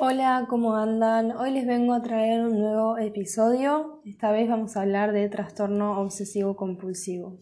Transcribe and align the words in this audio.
Hola, 0.00 0.46
¿cómo 0.48 0.74
andan? 0.74 1.30
Hoy 1.36 1.52
les 1.52 1.68
vengo 1.68 1.94
a 1.94 2.02
traer 2.02 2.44
un 2.44 2.58
nuevo 2.58 2.98
episodio. 2.98 4.00
Esta 4.04 4.32
vez 4.32 4.48
vamos 4.48 4.76
a 4.76 4.80
hablar 4.80 5.12
de 5.12 5.28
trastorno 5.28 6.00
obsesivo 6.00 6.56
compulsivo. 6.56 7.38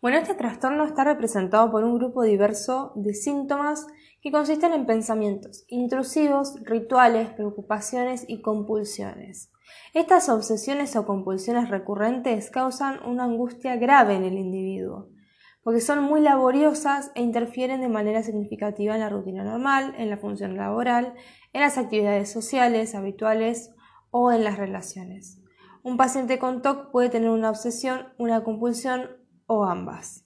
Bueno, 0.00 0.16
este 0.16 0.32
trastorno 0.32 0.86
está 0.86 1.04
representado 1.04 1.70
por 1.70 1.84
un 1.84 1.98
grupo 1.98 2.22
diverso 2.22 2.92
de 2.96 3.12
síntomas 3.12 3.86
que 4.22 4.32
consisten 4.32 4.72
en 4.72 4.86
pensamientos 4.86 5.66
intrusivos, 5.68 6.54
rituales, 6.62 7.28
preocupaciones 7.28 8.24
y 8.26 8.40
compulsiones. 8.40 9.52
Estas 9.92 10.30
obsesiones 10.30 10.96
o 10.96 11.04
compulsiones 11.04 11.68
recurrentes 11.68 12.50
causan 12.50 13.00
una 13.04 13.24
angustia 13.24 13.76
grave 13.76 14.14
en 14.14 14.24
el 14.24 14.38
individuo, 14.38 15.10
porque 15.62 15.82
son 15.82 16.02
muy 16.02 16.22
laboriosas 16.22 17.12
e 17.14 17.22
interfieren 17.22 17.82
de 17.82 17.88
manera 17.88 18.22
significativa 18.22 18.94
en 18.94 19.00
la 19.00 19.10
rutina 19.10 19.44
normal, 19.44 19.94
en 19.98 20.08
la 20.08 20.16
función 20.16 20.56
laboral, 20.56 21.12
en 21.52 21.60
las 21.60 21.78
actividades 21.78 22.30
sociales 22.30 22.94
habituales 22.94 23.70
o 24.10 24.32
en 24.32 24.44
las 24.44 24.58
relaciones. 24.58 25.40
Un 25.82 25.96
paciente 25.96 26.38
con 26.38 26.62
TOC 26.62 26.90
puede 26.90 27.10
tener 27.10 27.30
una 27.30 27.50
obsesión, 27.50 28.08
una 28.18 28.44
compulsión 28.44 29.10
o 29.46 29.64
ambas. 29.64 30.24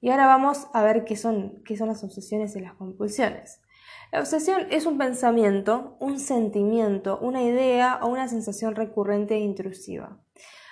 Y 0.00 0.10
ahora 0.10 0.26
vamos 0.26 0.68
a 0.72 0.82
ver 0.82 1.04
qué 1.04 1.16
son, 1.16 1.62
qué 1.64 1.76
son 1.76 1.88
las 1.88 2.04
obsesiones 2.04 2.56
y 2.56 2.60
las 2.60 2.74
compulsiones. 2.74 3.60
La 4.12 4.20
obsesión 4.20 4.66
es 4.70 4.86
un 4.86 4.98
pensamiento, 4.98 5.96
un 6.00 6.18
sentimiento, 6.18 7.18
una 7.20 7.42
idea 7.42 8.00
o 8.02 8.08
una 8.08 8.28
sensación 8.28 8.74
recurrente 8.74 9.36
e 9.36 9.40
intrusiva. 9.40 10.20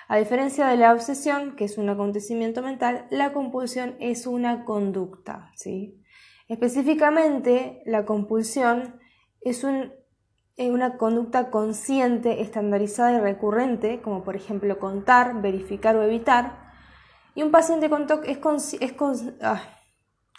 A 0.07 0.17
diferencia 0.17 0.67
de 0.67 0.75
la 0.75 0.91
obsesión, 0.91 1.55
que 1.55 1.65
es 1.65 1.77
un 1.77 1.87
acontecimiento 1.87 2.61
mental, 2.61 3.05
la 3.11 3.31
compulsión 3.31 3.95
es 3.99 4.25
una 4.25 4.65
conducta. 4.65 5.51
¿sí? 5.55 6.01
Específicamente, 6.47 7.81
la 7.85 8.05
compulsión 8.05 8.99
es 9.41 9.63
eh, 9.63 10.71
una 10.71 10.97
conducta 10.97 11.49
consciente, 11.49 12.41
estandarizada 12.41 13.13
y 13.13 13.19
recurrente, 13.19 14.01
como 14.01 14.23
por 14.23 14.35
ejemplo 14.35 14.79
contar, 14.79 15.41
verificar 15.41 15.95
o 15.95 16.03
evitar, 16.03 16.69
y 17.35 17.43
un 17.43 17.51
paciente 17.51 17.89
con 17.89 18.07
TOC 18.07 18.25
es, 18.25 18.73
es 18.81 18.95
ah, 19.41 19.61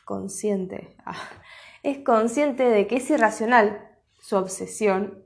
consciente, 0.04 0.96
ah, 1.06 1.16
es 1.82 1.98
consciente 2.00 2.64
de 2.64 2.86
que 2.86 2.96
es 2.96 3.08
irracional 3.10 3.88
su 4.20 4.36
obsesión 4.36 5.24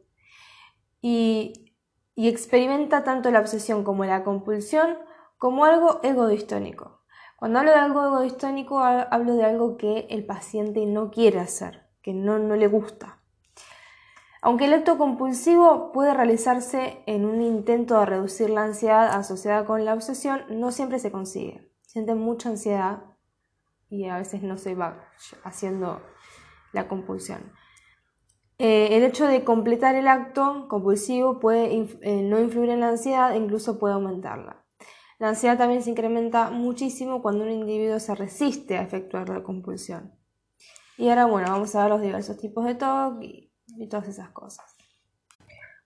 y, 1.01 1.75
y 2.15 2.29
experimenta 2.29 3.03
tanto 3.03 3.31
la 3.31 3.41
obsesión 3.41 3.83
como 3.83 4.05
la 4.05 4.23
compulsión 4.23 4.99
como 5.37 5.65
algo 5.65 6.01
egodistónico. 6.03 7.03
Cuando 7.37 7.59
hablo 7.59 7.73
de 7.73 7.79
algo 7.79 8.05
egodistónico 8.05 8.79
hablo 8.79 9.35
de 9.35 9.45
algo 9.45 9.77
que 9.77 10.07
el 10.11 10.25
paciente 10.25 10.87
no 10.87 11.11
quiere 11.11 11.41
hacer, 11.41 11.89
que 12.01 12.15
no, 12.15 12.39
no 12.39 12.57
le 12.57 12.69
gusta. 12.69 13.24
Aunque 14.45 14.67
el 14.67 14.75
acto 14.75 14.99
compulsivo 14.99 15.91
puede 15.91 16.13
realizarse 16.13 17.03
en 17.07 17.25
un 17.25 17.41
intento 17.41 17.99
de 17.99 18.05
reducir 18.05 18.51
la 18.51 18.65
ansiedad 18.65 19.09
asociada 19.15 19.65
con 19.65 19.87
la 19.87 19.95
obsesión, 19.95 20.43
no 20.51 20.71
siempre 20.71 20.99
se 20.99 21.11
consigue. 21.11 21.73
Sienten 21.81 22.19
mucha 22.19 22.51
ansiedad 22.51 23.05
y 23.89 24.05
a 24.05 24.19
veces 24.19 24.43
no 24.43 24.59
se 24.59 24.75
va 24.75 25.09
haciendo 25.45 26.03
la 26.75 26.89
compulsión. 26.89 27.53
Eh, 28.59 28.89
el 28.91 29.05
hecho 29.05 29.27
de 29.27 29.45
completar 29.45 29.95
el 29.95 30.09
acto 30.09 30.69
compulsivo 30.69 31.41
puede 31.41 31.75
eh, 32.03 32.23
no 32.23 32.39
influir 32.39 32.69
en 32.69 32.81
la 32.81 32.91
ansiedad 32.91 33.33
e 33.33 33.39
incluso 33.39 33.79
puede 33.79 33.95
aumentarla. 33.95 34.63
La 35.19 35.31
ansiedad 35.31 35.57
también 35.57 35.81
se 35.81 35.89
incrementa 35.89 36.51
muchísimo 36.51 37.23
cuando 37.23 37.45
un 37.45 37.51
individuo 37.51 37.99
se 37.99 38.15
resiste 38.15 38.77
a 38.77 38.83
efectuar 38.83 39.27
la 39.31 39.43
compulsión. 39.43 40.13
Y 40.99 41.09
ahora, 41.09 41.25
bueno, 41.25 41.51
vamos 41.51 41.75
a 41.75 41.85
ver 41.85 41.93
los 41.93 42.03
diversos 42.03 42.37
tipos 42.37 42.67
de 42.67 42.75
TOC 42.75 43.25
todas 43.89 44.09
esas 44.09 44.31
cosas. 44.31 44.77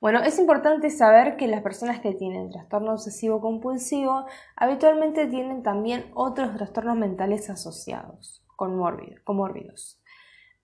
Bueno, 0.00 0.20
es 0.20 0.38
importante 0.38 0.90
saber 0.90 1.36
que 1.36 1.48
las 1.48 1.62
personas 1.62 1.98
que 1.98 2.14
tienen 2.14 2.50
trastorno 2.50 2.92
obsesivo 2.92 3.40
compulsivo 3.40 4.26
habitualmente 4.54 5.26
tienen 5.26 5.64
también 5.64 6.10
otros 6.14 6.54
trastornos 6.54 6.96
mentales 6.96 7.50
asociados, 7.50 8.44
comórbidos. 8.54 10.00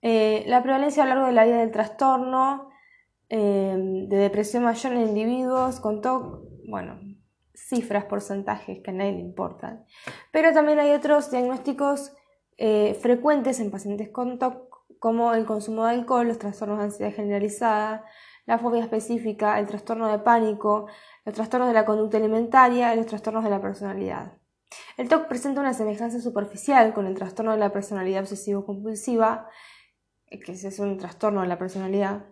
Eh, 0.01 0.45
la 0.47 0.63
prevalencia 0.63 1.03
a 1.03 1.05
lo 1.05 1.15
largo 1.15 1.27
de 1.27 1.33
la 1.33 1.45
vida 1.45 1.57
del 1.57 1.71
trastorno 1.71 2.69
eh, 3.27 3.75
de 4.07 4.17
depresión 4.17 4.63
mayor 4.63 4.93
en 4.93 5.01
individuos 5.01 5.79
con 5.81 6.01
TOC, 6.01 6.41
bueno, 6.69 6.99
cifras, 7.53 8.05
porcentajes 8.05 8.81
que 8.83 8.91
a 8.91 8.93
nadie 8.93 9.13
le 9.13 9.19
importan. 9.19 9.85
Pero 10.31 10.53
también 10.53 10.79
hay 10.79 10.91
otros 10.91 11.31
diagnósticos 11.31 12.13
eh, 12.57 12.97
frecuentes 13.01 13.59
en 13.59 13.71
pacientes 13.71 14.09
con 14.09 14.39
TOC 14.39 14.64
como 15.05 15.35
el 15.35 15.45
consumo 15.45 15.85
de 15.85 15.91
alcohol, 15.91 16.27
los 16.27 16.39
trastornos 16.39 16.79
de 16.79 16.85
ansiedad 16.85 17.13
generalizada, 17.13 18.05
la 18.47 18.57
fobia 18.57 18.81
específica, 18.81 19.59
el 19.59 19.67
trastorno 19.67 20.07
de 20.07 20.17
pánico, 20.17 20.87
los 21.25 21.35
trastornos 21.35 21.67
de 21.67 21.75
la 21.75 21.85
conducta 21.85 22.17
alimentaria 22.17 22.91
y 22.91 22.97
los 22.97 23.05
trastornos 23.05 23.43
de 23.43 23.51
la 23.51 23.61
personalidad. 23.61 24.39
El 24.97 25.07
TOC 25.07 25.27
presenta 25.27 25.61
una 25.61 25.75
semejanza 25.75 26.19
superficial 26.19 26.95
con 26.95 27.05
el 27.05 27.13
trastorno 27.13 27.51
de 27.51 27.59
la 27.59 27.71
personalidad 27.71 28.21
obsesivo-compulsiva, 28.21 29.47
eh, 30.25 30.39
que 30.39 30.53
es 30.53 30.79
un 30.79 30.97
trastorno 30.97 31.41
de 31.41 31.49
la 31.49 31.59
personalidad, 31.59 32.25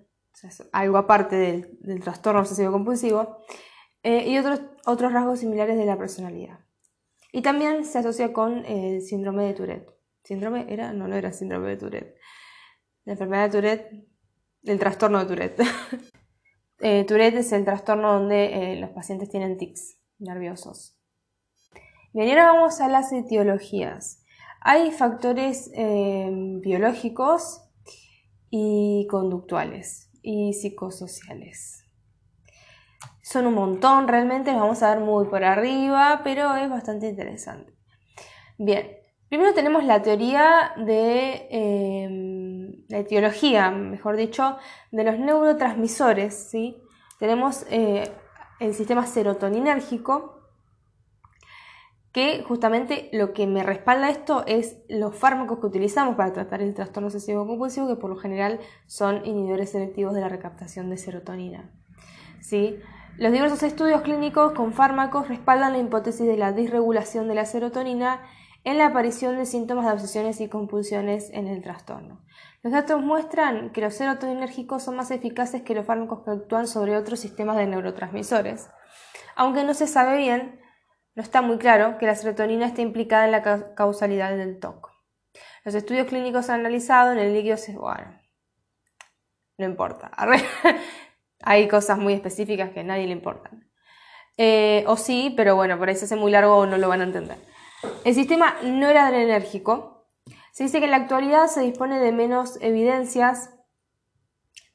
algo 0.72 0.98
aparte 0.98 1.36
del, 1.36 2.02
trastorno 2.02 2.40
obsesivo-compulsivo, 2.40 3.38
eh, 4.02 4.28
y 4.32 4.40
otros, 4.40 4.62
otros 4.88 5.14
rasgos 5.14 5.42
similares 5.42 5.78
de 5.78 5.86
la 5.86 6.00
personalidad. 6.00 6.58
Y 7.32 7.44
también 7.44 7.86
se 7.86 8.00
asocia 8.00 8.34
con 8.34 8.66
el 8.66 9.04
síndrome 9.04 9.46
de 9.46 9.54
Tourette. 9.54 9.90
¿Síndrome 10.24 10.66
era? 10.70 10.92
No, 10.92 11.08
no 11.08 11.16
era 11.16 11.32
síndrome 11.34 11.70
de 11.70 11.78
Tourette. 11.78 12.18
La 13.06 13.14
enfermedad 13.14 13.44
de 13.44 13.52
Tourette, 13.52 14.08
el 14.64 14.80
trastorno 14.80 15.20
de 15.20 15.26
Tourette. 15.26 15.64
Eh, 16.86 17.06
Tourette 17.06 17.38
es 17.38 17.54
el 17.54 17.64
trastorno 17.64 18.12
donde 18.12 18.74
eh, 18.74 18.76
los 18.76 18.90
pacientes 18.90 19.30
tienen 19.30 19.58
tics 19.58 20.00
nerviosos. 20.20 21.00
Bien, 22.12 22.28
ahora 22.28 22.52
vamos 22.52 22.82
a 22.82 22.90
las 22.90 23.14
etiologías. 23.14 24.22
Hay 24.60 24.92
factores 24.92 25.72
eh, 25.76 26.30
biológicos 26.62 27.62
y 28.50 29.08
conductuales 29.10 30.12
y 30.24 30.52
psicosociales. 30.52 31.86
Son 33.22 33.48
un 33.48 33.54
montón, 33.54 34.10
realmente 34.10 34.52
los 34.52 34.60
vamos 34.60 34.84
a 34.84 34.94
ver 34.94 35.06
muy 35.06 35.28
por 35.28 35.46
arriba, 35.46 36.20
pero 36.26 36.54
es 36.58 36.70
bastante 36.70 37.08
interesante. 37.08 37.72
Bien, 38.58 38.90
primero 39.30 39.54
tenemos 39.54 39.86
la 39.86 40.02
teoría 40.02 40.74
de 40.76 41.48
la 42.90 43.00
etiología, 43.00 43.72
mejor 43.72 44.16
dicho, 44.16 44.58
de 44.92 45.04
los 45.04 45.20
neurotransmisores, 45.20 46.34
¿sí? 46.34 46.78
Tenemos 47.20 47.66
eh, 47.70 48.12
el 48.60 48.74
sistema 48.74 49.06
serotoninérgico, 49.06 50.34
que 52.12 52.44
justamente 52.48 53.10
lo 53.12 53.34
que 53.34 53.48
me 53.48 53.64
respalda 53.64 54.10
esto 54.10 54.44
es 54.46 54.78
los 54.88 55.16
fármacos 55.16 55.60
que 55.60 55.66
utilizamos 55.66 56.16
para 56.16 56.32
tratar 56.32 56.62
el 56.62 56.76
trastorno 56.76 57.08
obsesivo 57.08 57.48
compulsivo, 57.48 57.88
que 57.88 57.96
por 57.96 58.12
lo 58.12 58.18
general 58.18 58.60
son 58.86 59.26
inhibidores 59.26 59.72
selectivos 59.72 60.14
de 60.14 60.22
la 60.22 60.30
recaptación 60.30 60.92
de 60.92 60.98
serotonina. 60.98 61.72
¿Sí? 62.40 62.78
Los 63.18 63.32
diversos 63.32 63.64
estudios 63.64 64.02
clínicos 64.02 64.54
con 64.54 64.74
fármacos 64.74 65.28
respaldan 65.28 65.74
la 65.74 65.80
hipótesis 65.80 66.28
de 66.28 66.38
la 66.38 66.52
disregulación 66.52 67.28
de 67.28 67.36
la 67.36 67.46
serotonina 67.46 68.22
en 68.64 68.78
la 68.78 68.88
aparición 68.88 69.38
de 69.38 69.46
síntomas 69.46 69.86
de 69.86 69.92
obsesiones 69.94 70.40
y 70.40 70.48
compulsiones 70.48 71.30
en 71.32 71.48
el 71.48 71.62
trastorno. 71.62 72.22
Los 72.64 72.72
datos 72.72 73.02
muestran 73.02 73.72
que 73.72 73.82
los 73.82 73.94
serotoninérgicos 73.94 74.84
son 74.84 74.96
más 74.96 75.12
eficaces 75.12 75.64
que 75.64 75.76
los 75.76 75.86
fármacos 75.86 76.24
que 76.24 76.32
actúan 76.32 76.66
sobre 76.66 76.96
otros 76.96 77.20
sistemas 77.20 77.58
de 77.58 77.68
neurotransmisores. 77.68 78.70
Aunque 79.36 79.66
no 79.66 79.74
se 79.74 79.86
sabe 79.86 80.18
bien, 80.18 80.62
no 81.14 81.22
está 81.22 81.42
muy 81.42 81.58
claro 81.58 81.98
que 81.98 82.06
la 82.06 82.16
serotonina 82.16 82.66
esté 82.66 82.82
implicada 82.82 83.26
en 83.26 83.32
la 83.32 83.76
causalidad 83.76 84.36
del 84.36 84.62
TOC. 84.62 84.92
Los 85.66 85.76
estudios 85.76 86.08
clínicos 86.08 86.50
han 86.50 86.62
analizado 86.62 87.12
en 87.12 87.20
el 87.20 87.34
líquido 87.34 87.58
bueno, 87.80 88.20
no 89.58 89.66
importa. 89.66 90.12
Hay 91.42 91.68
cosas 91.68 91.98
muy 91.98 92.14
específicas 92.14 92.72
que 92.72 92.80
a 92.80 92.84
nadie 92.84 93.08
le 93.08 93.12
importan. 93.12 93.70
Eh, 94.38 94.86
o 94.88 94.96
sí, 94.96 95.34
pero 95.36 95.58
bueno, 95.58 95.78
por 95.78 95.90
ahí 95.90 95.96
se 95.96 96.06
hace 96.06 96.16
muy 96.16 96.32
largo 96.32 96.56
o 96.56 96.66
no 96.66 96.78
lo 96.78 96.88
van 96.88 97.02
a 97.02 97.04
entender. 97.04 97.38
El 98.06 98.16
sistema 98.16 98.56
noradrenérgico. 98.64 99.93
Se 100.54 100.66
dice 100.66 100.78
que 100.78 100.86
en 100.86 100.92
la 100.92 100.98
actualidad 100.98 101.48
se 101.48 101.62
dispone 101.62 102.00
de 102.00 102.12
menos 102.12 102.60
evidencias 102.62 103.50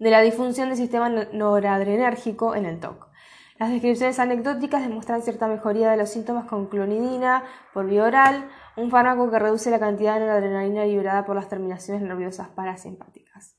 de 0.01 0.11
la 0.11 0.21
disfunción 0.23 0.69
del 0.69 0.77
sistema 0.77 1.09
noradrenérgico 1.09 2.57
en 2.57 2.67
el 2.67 2.81
TOC. 2.81 3.07
Las 3.61 3.71
descripciones 3.71 4.19
anecdóticas 4.19 4.83
demuestran 4.83 5.23
cierta 5.23 5.47
mejoría 5.47 5.93
de 5.93 5.97
los 5.97 6.11
síntomas 6.11 6.47
con 6.47 6.67
clonidina 6.67 7.45
por 7.73 7.87
vía 7.87 8.03
oral, 8.03 8.51
un 8.77 8.91
fármaco 8.91 9.31
que 9.31 9.39
reduce 9.39 9.71
la 9.71 9.79
cantidad 9.79 10.15
de 10.15 10.21
noradrenalina 10.21 10.85
liberada 10.85 11.25
por 11.25 11.37
las 11.37 11.49
terminaciones 11.49 12.03
nerviosas 12.03 12.49
parasimpáticas. 12.49 13.57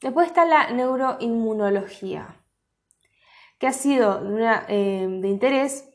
Después 0.00 0.28
está 0.28 0.44
la 0.44 0.70
neuroinmunología, 0.70 2.44
que 3.58 3.66
ha 3.66 3.72
sido 3.72 4.22
de, 4.22 4.46
eh, 4.68 5.08
de 5.20 5.28
interés 5.28 5.88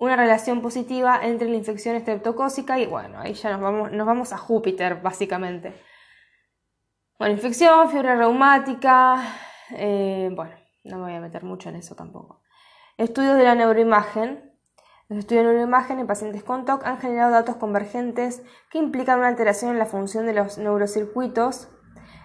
una 0.00 0.16
relación 0.16 0.62
positiva 0.62 1.20
entre 1.22 1.48
la 1.48 1.56
infección 1.56 1.94
estreptocócica 1.94 2.78
y 2.78 2.86
bueno, 2.86 3.20
ahí 3.20 3.34
ya 3.34 3.50
nos 3.50 3.60
vamos, 3.60 3.92
nos 3.92 4.06
vamos 4.06 4.32
a 4.32 4.38
Júpiter 4.38 5.00
básicamente. 5.02 5.74
Bueno, 7.18 7.34
infección, 7.34 7.88
fiebre 7.90 8.16
reumática, 8.16 9.22
Eh, 9.72 10.30
bueno, 10.34 10.52
no 10.82 10.96
me 10.96 11.02
voy 11.04 11.14
a 11.14 11.20
meter 11.20 11.44
mucho 11.44 11.68
en 11.68 11.76
eso 11.76 11.94
tampoco. 11.94 12.42
Estudios 12.96 13.36
de 13.36 13.44
la 13.44 13.54
neuroimagen. 13.54 14.52
Los 15.08 15.20
estudios 15.20 15.44
de 15.44 15.52
neuroimagen 15.52 16.00
en 16.00 16.08
pacientes 16.08 16.42
con 16.42 16.64
TOC 16.64 16.84
han 16.86 16.98
generado 16.98 17.30
datos 17.30 17.54
convergentes 17.56 18.42
que 18.70 18.78
implican 18.78 19.18
una 19.18 19.28
alteración 19.28 19.70
en 19.70 19.78
la 19.78 19.86
función 19.86 20.26
de 20.26 20.32
los 20.32 20.58
neurocircuitos 20.58 21.68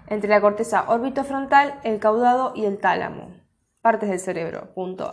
entre 0.07 0.29
la 0.29 0.41
corteza 0.41 0.85
orbitofrontal, 0.87 1.79
el 1.83 1.99
caudado 1.99 2.53
y 2.55 2.65
el 2.65 2.79
tálamo. 2.79 3.44
Partes 3.85 4.09
del 4.09 4.19
cerebro. 4.19 4.73
Punto. 4.73 5.11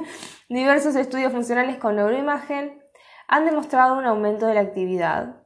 Diversos 0.48 0.96
estudios 0.96 1.30
funcionales 1.30 1.76
con 1.76 1.96
neuroimagen 1.96 2.82
han 3.28 3.44
demostrado 3.44 3.98
un 3.98 4.06
aumento 4.06 4.46
de 4.46 4.54
la 4.54 4.62
actividad 4.62 5.42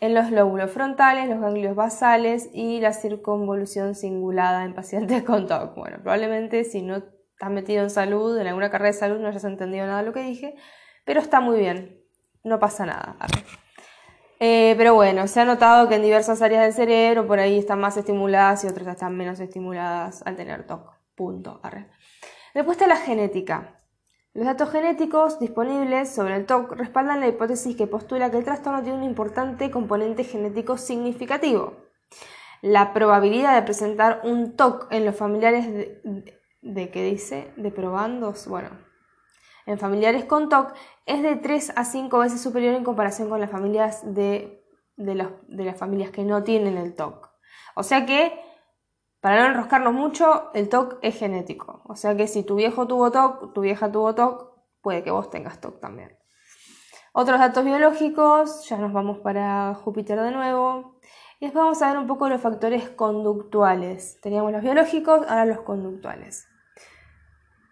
en 0.00 0.14
los 0.14 0.30
lóbulos 0.30 0.70
frontales, 0.70 1.28
los 1.28 1.38
ganglios 1.38 1.76
basales 1.76 2.48
y 2.54 2.80
la 2.80 2.94
circunvolución 2.94 3.94
cingulada 3.94 4.64
en 4.64 4.72
pacientes 4.74 5.22
con 5.26 5.46
TOC. 5.46 5.74
Bueno, 5.74 5.98
probablemente 6.00 6.64
si 6.64 6.80
no 6.80 6.96
estás 6.96 7.50
metido 7.50 7.82
en 7.82 7.90
salud, 7.90 8.38
en 8.38 8.46
alguna 8.46 8.70
carrera 8.70 8.92
de 8.92 8.98
salud, 8.98 9.20
no 9.20 9.28
hayas 9.28 9.44
entendido 9.44 9.84
nada 9.84 9.98
de 9.98 10.06
lo 10.06 10.14
que 10.14 10.22
dije, 10.22 10.54
pero 11.04 11.20
está 11.20 11.40
muy 11.40 11.58
bien, 11.58 12.02
no 12.42 12.58
pasa 12.58 12.86
nada. 12.86 13.18
Eh, 14.40 14.74
pero 14.78 14.94
bueno, 14.94 15.28
se 15.28 15.42
ha 15.42 15.44
notado 15.44 15.90
que 15.90 15.96
en 15.96 16.02
diversas 16.02 16.40
áreas 16.40 16.62
del 16.62 16.72
cerebro 16.72 17.26
por 17.26 17.38
ahí 17.38 17.58
están 17.58 17.80
más 17.80 17.98
estimuladas 17.98 18.64
y 18.64 18.66
otras 18.66 18.86
están 18.86 19.14
menos 19.14 19.38
estimuladas 19.40 20.22
al 20.24 20.36
tener 20.36 20.66
TOC. 20.66 20.96
Punto. 21.18 21.60
Después 22.58 22.76
está 22.76 22.88
la 22.88 22.96
genética. 22.96 23.78
Los 24.34 24.44
datos 24.44 24.72
genéticos 24.72 25.38
disponibles 25.38 26.12
sobre 26.12 26.34
el 26.34 26.44
TOC 26.44 26.72
respaldan 26.72 27.20
la 27.20 27.28
hipótesis 27.28 27.76
que 27.76 27.86
postula 27.86 28.32
que 28.32 28.38
el 28.38 28.42
trastorno 28.44 28.82
tiene 28.82 28.98
un 28.98 29.04
importante 29.04 29.70
componente 29.70 30.24
genético 30.24 30.76
significativo. 30.76 31.76
La 32.60 32.92
probabilidad 32.92 33.54
de 33.54 33.62
presentar 33.62 34.22
un 34.24 34.56
TOC 34.56 34.88
en 34.90 35.04
los 35.04 35.14
familiares 35.14 35.68
de, 36.60 36.90
¿qué 36.90 37.04
dice? 37.04 37.52
De 37.56 37.70
probandos, 37.70 38.48
bueno, 38.48 38.70
en 39.64 39.78
familiares 39.78 40.24
con 40.24 40.48
TOC 40.48 40.74
es 41.06 41.22
de 41.22 41.36
3 41.36 41.74
a 41.76 41.84
5 41.84 42.18
veces 42.18 42.40
superior 42.40 42.74
en 42.74 42.82
comparación 42.82 43.28
con 43.28 43.38
las 43.38 43.52
familias 43.52 44.02
de 44.04 44.64
las 44.96 45.78
familias 45.78 46.10
que 46.10 46.24
no 46.24 46.42
tienen 46.42 46.76
el 46.76 46.96
TOC. 46.96 47.30
O 47.76 47.84
sea 47.84 48.04
que 48.04 48.47
para 49.20 49.42
no 49.42 49.48
enroscarnos 49.48 49.92
mucho, 49.92 50.50
el 50.54 50.68
TOC 50.68 50.98
es 51.02 51.18
genético. 51.18 51.82
O 51.86 51.96
sea 51.96 52.16
que 52.16 52.28
si 52.28 52.44
tu 52.44 52.54
viejo 52.54 52.86
tuvo 52.86 53.10
TOC, 53.10 53.52
tu 53.52 53.62
vieja 53.62 53.90
tuvo 53.90 54.14
TOC, 54.14 54.52
puede 54.80 55.02
que 55.02 55.10
vos 55.10 55.30
tengas 55.30 55.60
TOC 55.60 55.80
también. 55.80 56.16
Otros 57.12 57.40
datos 57.40 57.64
biológicos, 57.64 58.68
ya 58.68 58.76
nos 58.78 58.92
vamos 58.92 59.18
para 59.18 59.74
Júpiter 59.74 60.20
de 60.20 60.30
nuevo. 60.30 61.00
Y 61.40 61.46
después 61.46 61.64
vamos 61.64 61.82
a 61.82 61.88
ver 61.88 61.98
un 61.98 62.06
poco 62.06 62.28
los 62.28 62.40
factores 62.40 62.90
conductuales. 62.90 64.20
Teníamos 64.20 64.52
los 64.52 64.62
biológicos, 64.62 65.26
ahora 65.28 65.44
los 65.44 65.60
conductuales. 65.62 66.46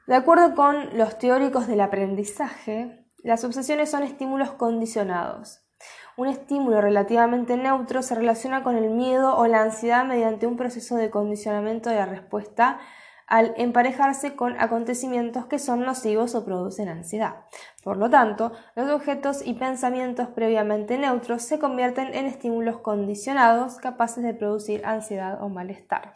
De 0.06 0.14
acuerdo 0.14 0.54
con 0.54 0.96
los 0.96 1.18
teóricos 1.18 1.66
del 1.66 1.80
aprendizaje, 1.80 3.06
las 3.18 3.44
obsesiones 3.44 3.90
son 3.90 4.04
estímulos 4.04 4.52
condicionados. 4.52 5.65
Un 6.16 6.28
estímulo 6.28 6.80
relativamente 6.80 7.56
neutro 7.56 8.02
se 8.02 8.14
relaciona 8.14 8.62
con 8.62 8.76
el 8.76 8.90
miedo 8.90 9.36
o 9.36 9.46
la 9.46 9.62
ansiedad 9.62 10.04
mediante 10.06 10.46
un 10.46 10.56
proceso 10.56 10.96
de 10.96 11.10
condicionamiento 11.10 11.90
de 11.90 11.96
la 11.96 12.06
respuesta 12.06 12.78
al 13.26 13.54
emparejarse 13.56 14.36
con 14.36 14.58
acontecimientos 14.60 15.46
que 15.46 15.58
son 15.58 15.80
nocivos 15.80 16.34
o 16.34 16.44
producen 16.44 16.88
ansiedad. 16.88 17.44
Por 17.82 17.96
lo 17.96 18.08
tanto, 18.08 18.52
los 18.76 18.88
objetos 18.90 19.44
y 19.44 19.54
pensamientos 19.54 20.28
previamente 20.28 20.96
neutros 20.96 21.42
se 21.42 21.58
convierten 21.58 22.14
en 22.14 22.26
estímulos 22.26 22.78
condicionados 22.78 23.76
capaces 23.76 24.22
de 24.22 24.34
producir 24.34 24.86
ansiedad 24.86 25.42
o 25.42 25.48
malestar. 25.48 26.14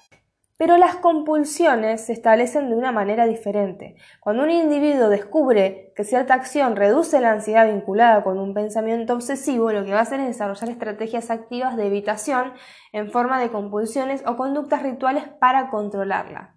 Pero 0.61 0.77
las 0.77 0.97
compulsiones 0.97 2.05
se 2.05 2.13
establecen 2.13 2.69
de 2.69 2.77
una 2.77 2.93
manera 2.93 3.25
diferente. 3.25 3.97
Cuando 4.21 4.43
un 4.43 4.51
individuo 4.51 5.09
descubre 5.09 5.91
que 5.97 6.05
cierta 6.05 6.35
acción 6.35 6.77
reduce 6.77 7.19
la 7.19 7.33
ansiedad 7.33 7.67
vinculada 7.67 8.23
con 8.23 8.39
un 8.39 8.53
pensamiento 8.53 9.15
obsesivo, 9.15 9.73
lo 9.73 9.87
que 9.87 9.93
va 9.93 10.01
a 10.01 10.03
hacer 10.03 10.21
es 10.21 10.27
desarrollar 10.27 10.69
estrategias 10.69 11.31
activas 11.31 11.79
de 11.79 11.87
evitación 11.87 12.53
en 12.93 13.11
forma 13.11 13.41
de 13.41 13.49
compulsiones 13.49 14.23
o 14.27 14.37
conductas 14.37 14.83
rituales 14.83 15.25
para 15.41 15.71
controlarla. 15.71 16.57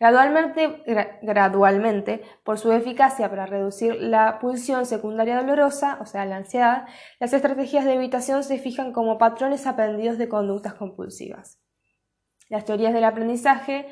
Gradualmente, 0.00 2.22
por 2.44 2.58
su 2.58 2.72
eficacia 2.72 3.28
para 3.28 3.44
reducir 3.44 3.96
la 4.00 4.38
pulsión 4.38 4.86
secundaria 4.86 5.36
dolorosa, 5.36 5.98
o 6.00 6.06
sea, 6.06 6.24
la 6.24 6.36
ansiedad, 6.36 6.86
las 7.20 7.34
estrategias 7.34 7.84
de 7.84 7.92
evitación 7.92 8.44
se 8.44 8.56
fijan 8.56 8.94
como 8.94 9.18
patrones 9.18 9.66
aprendidos 9.66 10.16
de 10.16 10.30
conductas 10.30 10.72
compulsivas. 10.72 11.61
Las 12.52 12.66
teorías 12.66 12.92
del 12.92 13.04
aprendizaje 13.04 13.86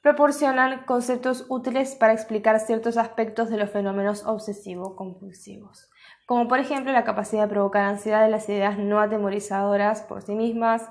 proporcionan 0.00 0.84
conceptos 0.84 1.44
útiles 1.48 1.96
para 1.96 2.12
explicar 2.12 2.60
ciertos 2.60 2.98
aspectos 2.98 3.50
de 3.50 3.56
los 3.56 3.68
fenómenos 3.68 4.24
obsesivo-compulsivos, 4.24 5.90
como 6.24 6.46
por 6.46 6.60
ejemplo 6.60 6.92
la 6.92 7.02
capacidad 7.02 7.42
de 7.42 7.48
provocar 7.48 7.82
ansiedad 7.82 8.22
de 8.22 8.30
las 8.30 8.48
ideas 8.48 8.78
no 8.78 9.00
atemorizadoras 9.00 10.02
por 10.02 10.22
sí 10.22 10.36
mismas 10.36 10.88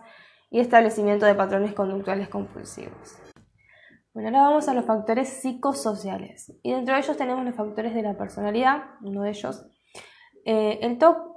y 0.51 0.59
establecimiento 0.59 1.25
de 1.25 1.35
patrones 1.35 1.73
conductuales 1.73 2.27
compulsivos. 2.27 3.15
Bueno, 4.13 4.27
ahora 4.27 4.49
vamos 4.49 4.67
a 4.67 4.73
los 4.73 4.83
factores 4.83 5.29
psicosociales 5.29 6.51
y 6.63 6.73
dentro 6.73 6.95
de 6.95 6.99
ellos 6.99 7.15
tenemos 7.15 7.45
los 7.45 7.55
factores 7.55 7.93
de 7.93 8.01
la 8.01 8.17
personalidad, 8.17 8.89
uno 9.01 9.21
de 9.21 9.29
ellos. 9.29 9.65
Eh, 10.43 10.79
el 10.81 10.97
TOC 10.97 11.34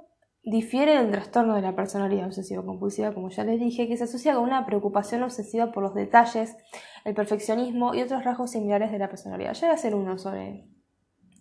Difiere 0.49 0.97
del 0.97 1.11
trastorno 1.11 1.53
de 1.53 1.61
la 1.61 1.75
personalidad 1.75 2.25
obsesivo-compulsiva, 2.25 3.13
como 3.13 3.29
ya 3.29 3.43
les 3.43 3.59
dije, 3.59 3.87
que 3.87 3.97
se 3.97 4.05
asocia 4.05 4.33
con 4.33 4.45
una 4.45 4.65
preocupación 4.65 5.21
obsesiva 5.21 5.71
por 5.71 5.83
los 5.83 5.93
detalles, 5.93 6.57
el 7.05 7.13
perfeccionismo 7.13 7.93
y 7.93 8.01
otros 8.01 8.23
rasgos 8.23 8.49
similares 8.49 8.91
de 8.91 8.97
la 8.97 9.09
personalidad. 9.09 9.53
Ya 9.53 9.67
voy 9.67 9.69
a 9.69 9.75
hacer 9.75 9.93
uno 9.93 10.17
sobre 10.17 10.67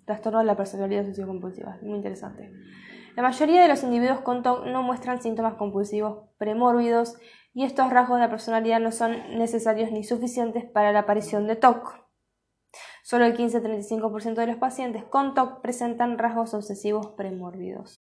trastorno 0.04 0.40
de 0.40 0.44
la 0.44 0.58
personalidad 0.58 1.06
obsesivo-compulsiva, 1.06 1.78
muy 1.80 1.96
interesante. 1.96 2.52
La 3.16 3.22
mayoría 3.22 3.62
de 3.62 3.68
los 3.68 3.82
individuos 3.82 4.20
con 4.20 4.42
TOC 4.42 4.66
no 4.66 4.82
muestran 4.82 5.22
síntomas 5.22 5.54
compulsivos 5.54 6.28
premórbidos 6.36 7.16
y 7.54 7.64
estos 7.64 7.90
rasgos 7.90 8.18
de 8.18 8.26
la 8.26 8.30
personalidad 8.30 8.78
no 8.78 8.92
son 8.92 9.38
necesarios 9.38 9.90
ni 9.90 10.04
suficientes 10.04 10.66
para 10.66 10.92
la 10.92 10.98
aparición 10.98 11.46
de 11.46 11.56
TOC. 11.56 11.94
Solo 13.04 13.24
el 13.24 13.34
15-35% 13.34 14.34
de 14.34 14.46
los 14.48 14.56
pacientes 14.56 15.04
con 15.04 15.32
TOC 15.32 15.62
presentan 15.62 16.18
rasgos 16.18 16.52
obsesivos 16.52 17.12
premórbidos. 17.16 17.96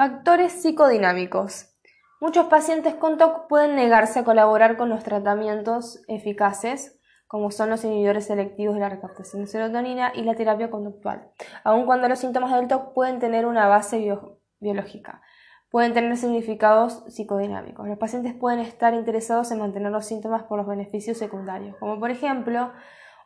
Factores 0.00 0.52
psicodinámicos. 0.52 1.74
Muchos 2.22 2.46
pacientes 2.46 2.94
con 2.94 3.18
TOC 3.18 3.48
pueden 3.48 3.76
negarse 3.76 4.20
a 4.20 4.24
colaborar 4.24 4.78
con 4.78 4.88
los 4.88 5.04
tratamientos 5.04 6.02
eficaces, 6.08 6.98
como 7.26 7.50
son 7.50 7.68
los 7.68 7.84
inhibidores 7.84 8.24
selectivos 8.24 8.76
de 8.76 8.80
la 8.80 8.88
recaptación 8.88 9.42
de 9.42 9.48
serotonina 9.48 10.10
y 10.14 10.22
la 10.22 10.34
terapia 10.34 10.70
conductual, 10.70 11.30
aun 11.64 11.84
cuando 11.84 12.08
los 12.08 12.18
síntomas 12.18 12.50
del 12.54 12.66
TOC 12.66 12.94
pueden 12.94 13.18
tener 13.18 13.44
una 13.44 13.68
base 13.68 14.18
biológica. 14.58 15.20
Pueden 15.68 15.92
tener 15.92 16.16
significados 16.16 17.04
psicodinámicos. 17.08 17.86
Los 17.86 17.98
pacientes 17.98 18.32
pueden 18.32 18.60
estar 18.60 18.94
interesados 18.94 19.50
en 19.50 19.58
mantener 19.58 19.92
los 19.92 20.06
síntomas 20.06 20.44
por 20.44 20.56
los 20.56 20.66
beneficios 20.66 21.18
secundarios, 21.18 21.76
como 21.76 22.00
por 22.00 22.10
ejemplo 22.10 22.72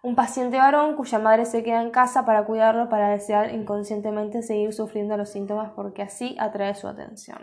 un 0.04 0.14
paciente 0.14 0.58
varón 0.58 0.96
cuya 0.96 1.18
madre 1.18 1.46
se 1.46 1.62
queda 1.62 1.80
en 1.80 1.90
casa 1.90 2.26
para 2.26 2.44
cuidarlo 2.44 2.90
para 2.90 3.08
desear 3.08 3.54
inconscientemente 3.54 4.42
seguir 4.42 4.74
sufriendo 4.74 5.16
los 5.16 5.30
síntomas 5.30 5.72
porque 5.74 6.02
así 6.02 6.36
atrae 6.38 6.74
su 6.74 6.86
atención. 6.86 7.38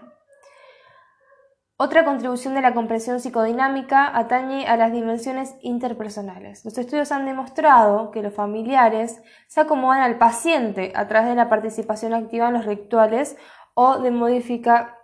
Otra 1.76 2.06
contribución 2.06 2.54
de 2.54 2.62
la 2.62 2.76
comprensión 2.76 3.20
psicodinámica 3.20 4.16
atañe 4.16 4.68
a 4.68 4.78
las 4.78 4.92
dimensiones 4.92 5.56
interpersonales. 5.62 6.64
Los 6.64 6.78
estudios 6.78 7.12
han 7.12 7.26
demostrado 7.26 8.12
que 8.12 8.22
los 8.22 8.36
familiares 8.36 9.24
se 9.48 9.62
acomodan 9.62 10.02
al 10.02 10.20
paciente 10.20 10.94
a 10.96 11.08
través 11.08 11.30
de 11.30 11.36
la 11.36 11.50
participación 11.50 12.14
activa 12.14 12.50
en 12.50 12.54
los 12.54 12.66
rituales 12.66 13.38
o 13.74 13.98
de 13.98 14.12
modificar 14.12 15.01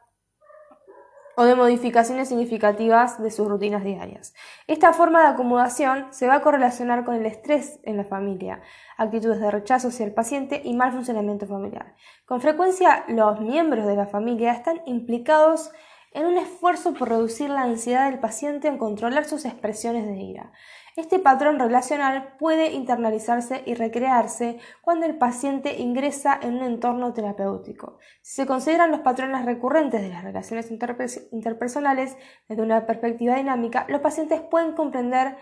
o 1.39 1.46
de 1.46 1.53
modificaciones 1.53 2.29
significativas 2.29 3.22
de 3.22 3.29
sus 3.29 3.48
rutinas 3.48 3.84
diarias. 3.84 4.34
Esta 4.65 4.91
forma 4.91 5.22
de 5.22 5.27
acomodación 5.27 6.08
se 6.10 6.25
va 6.25 6.38
a 6.38 6.41
correlacionar 6.41 7.06
con 7.06 7.13
el 7.13 7.27
estrés 7.27 7.79
en 7.84 7.96
la 7.96 8.06
familia, 8.06 8.62
actitudes 8.98 9.39
de 9.39 9.51
rechazo 9.51 9.89
hacia 9.89 10.08
el 10.08 10.15
paciente 10.15 10.63
y 10.65 10.74
mal 10.74 10.91
funcionamiento 10.91 11.46
familiar. 11.46 11.94
Con 12.25 12.41
frecuencia 12.41 13.06
los 13.08 13.39
miembros 13.39 13.86
de 13.86 13.96
la 13.96 14.08
familia 14.08 14.51
están 14.51 14.82
implicados 14.88 15.70
en 16.12 16.25
un 16.25 16.38
esfuerzo 16.38 16.96
por 16.96 17.10
reducir 17.10 17.51
la 17.51 17.62
ansiedad 17.62 18.10
del 18.10 18.20
paciente 18.20 18.67
en 18.67 18.79
controlar 18.79 19.25
sus 19.25 19.46
expresiones 19.46 20.08
de 20.08 20.15
ira. 20.15 20.51
Este 20.97 21.19
patrón 21.19 21.59
relacional 21.59 22.35
puede 22.39 22.71
internalizarse 22.71 23.61
y 23.67 23.75
recrearse 23.75 24.57
cuando 24.81 25.05
el 25.05 25.15
paciente 25.15 25.77
ingresa 25.77 26.39
en 26.41 26.55
un 26.55 26.63
entorno 26.63 27.13
terapéutico. 27.13 27.99
Si 28.23 28.33
se 28.33 28.47
consideran 28.47 28.89
los 28.89 29.01
patrones 29.01 29.45
recurrentes 29.45 30.01
de 30.01 30.09
las 30.09 30.23
relaciones 30.23 30.71
interpersonales 30.71 32.17
desde 32.49 32.63
una 32.63 32.87
perspectiva 32.87 33.35
dinámica, 33.35 33.85
los 33.89 34.01
pacientes 34.01 34.41
pueden 34.41 34.73
comprender 34.73 35.37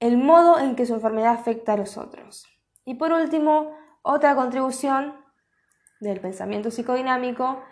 el 0.00 0.18
modo 0.18 0.58
en 0.58 0.74
que 0.74 0.86
su 0.86 0.94
enfermedad 0.94 1.34
afecta 1.34 1.74
a 1.74 1.76
los 1.76 1.96
otros. 1.96 2.44
Y 2.84 2.94
por 2.96 3.12
último, 3.12 3.72
otra 4.02 4.34
contribución 4.34 5.14
del 6.00 6.20
pensamiento 6.20 6.72
psicodinámico 6.72 7.62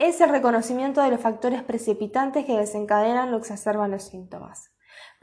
es 0.00 0.20
el 0.20 0.30
reconocimiento 0.30 1.02
de 1.02 1.12
los 1.12 1.20
factores 1.20 1.62
precipitantes 1.62 2.44
que 2.46 2.58
desencadenan 2.58 3.32
o 3.32 3.36
exacerban 3.36 3.92
los 3.92 4.02
síntomas. 4.02 4.73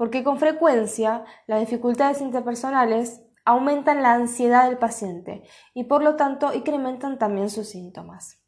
Porque 0.01 0.23
con 0.23 0.39
frecuencia 0.39 1.25
las 1.45 1.59
dificultades 1.59 2.21
interpersonales 2.21 3.21
aumentan 3.45 4.01
la 4.01 4.13
ansiedad 4.13 4.67
del 4.67 4.79
paciente 4.79 5.43
y 5.75 5.83
por 5.83 6.01
lo 6.01 6.15
tanto 6.15 6.55
incrementan 6.55 7.19
también 7.19 7.51
sus 7.51 7.69
síntomas. 7.69 8.43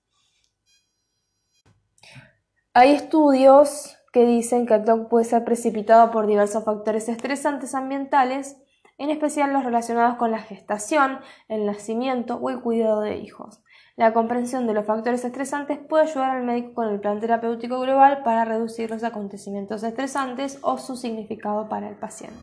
Hay 2.73 2.93
estudios 2.93 3.95
que 4.11 4.25
dicen 4.25 4.65
que 4.65 4.73
el 4.73 4.83
TOC 4.83 5.09
puede 5.09 5.25
ser 5.25 5.45
precipitado 5.45 6.09
por 6.09 6.25
diversos 6.25 6.63
factores 6.63 7.07
estresantes 7.07 7.75
ambientales, 7.75 8.57
en 8.97 9.11
especial 9.11 9.53
los 9.53 9.63
relacionados 9.63 10.15
con 10.15 10.31
la 10.31 10.39
gestación, 10.39 11.19
el 11.49 11.67
nacimiento 11.67 12.37
o 12.37 12.49
el 12.49 12.61
cuidado 12.61 13.01
de 13.01 13.17
hijos. 13.17 13.62
La 13.95 14.11
comprensión 14.11 14.65
de 14.65 14.73
los 14.73 14.87
factores 14.87 15.23
estresantes 15.23 15.77
puede 15.77 16.05
ayudar 16.05 16.31
al 16.31 16.43
médico 16.43 16.73
con 16.73 16.89
el 16.89 16.99
plan 16.99 17.19
terapéutico 17.19 17.79
global 17.79 18.23
para 18.23 18.43
reducir 18.43 18.89
los 18.89 19.03
acontecimientos 19.03 19.83
estresantes 19.83 20.57
o 20.63 20.79
su 20.79 20.95
significado 20.95 21.69
para 21.69 21.89
el 21.89 21.95
paciente. 21.95 22.41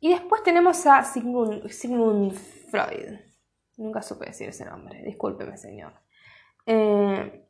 Y 0.00 0.10
después 0.10 0.42
tenemos 0.42 0.84
a 0.86 1.02
Sigmund, 1.04 2.34
Freud. 2.70 3.20
Nunca 3.78 4.02
supe 4.02 4.26
decir 4.26 4.50
ese 4.50 4.66
nombre, 4.66 5.02
discúlpeme 5.02 5.56
señor. 5.56 5.94
Eh, 6.66 7.46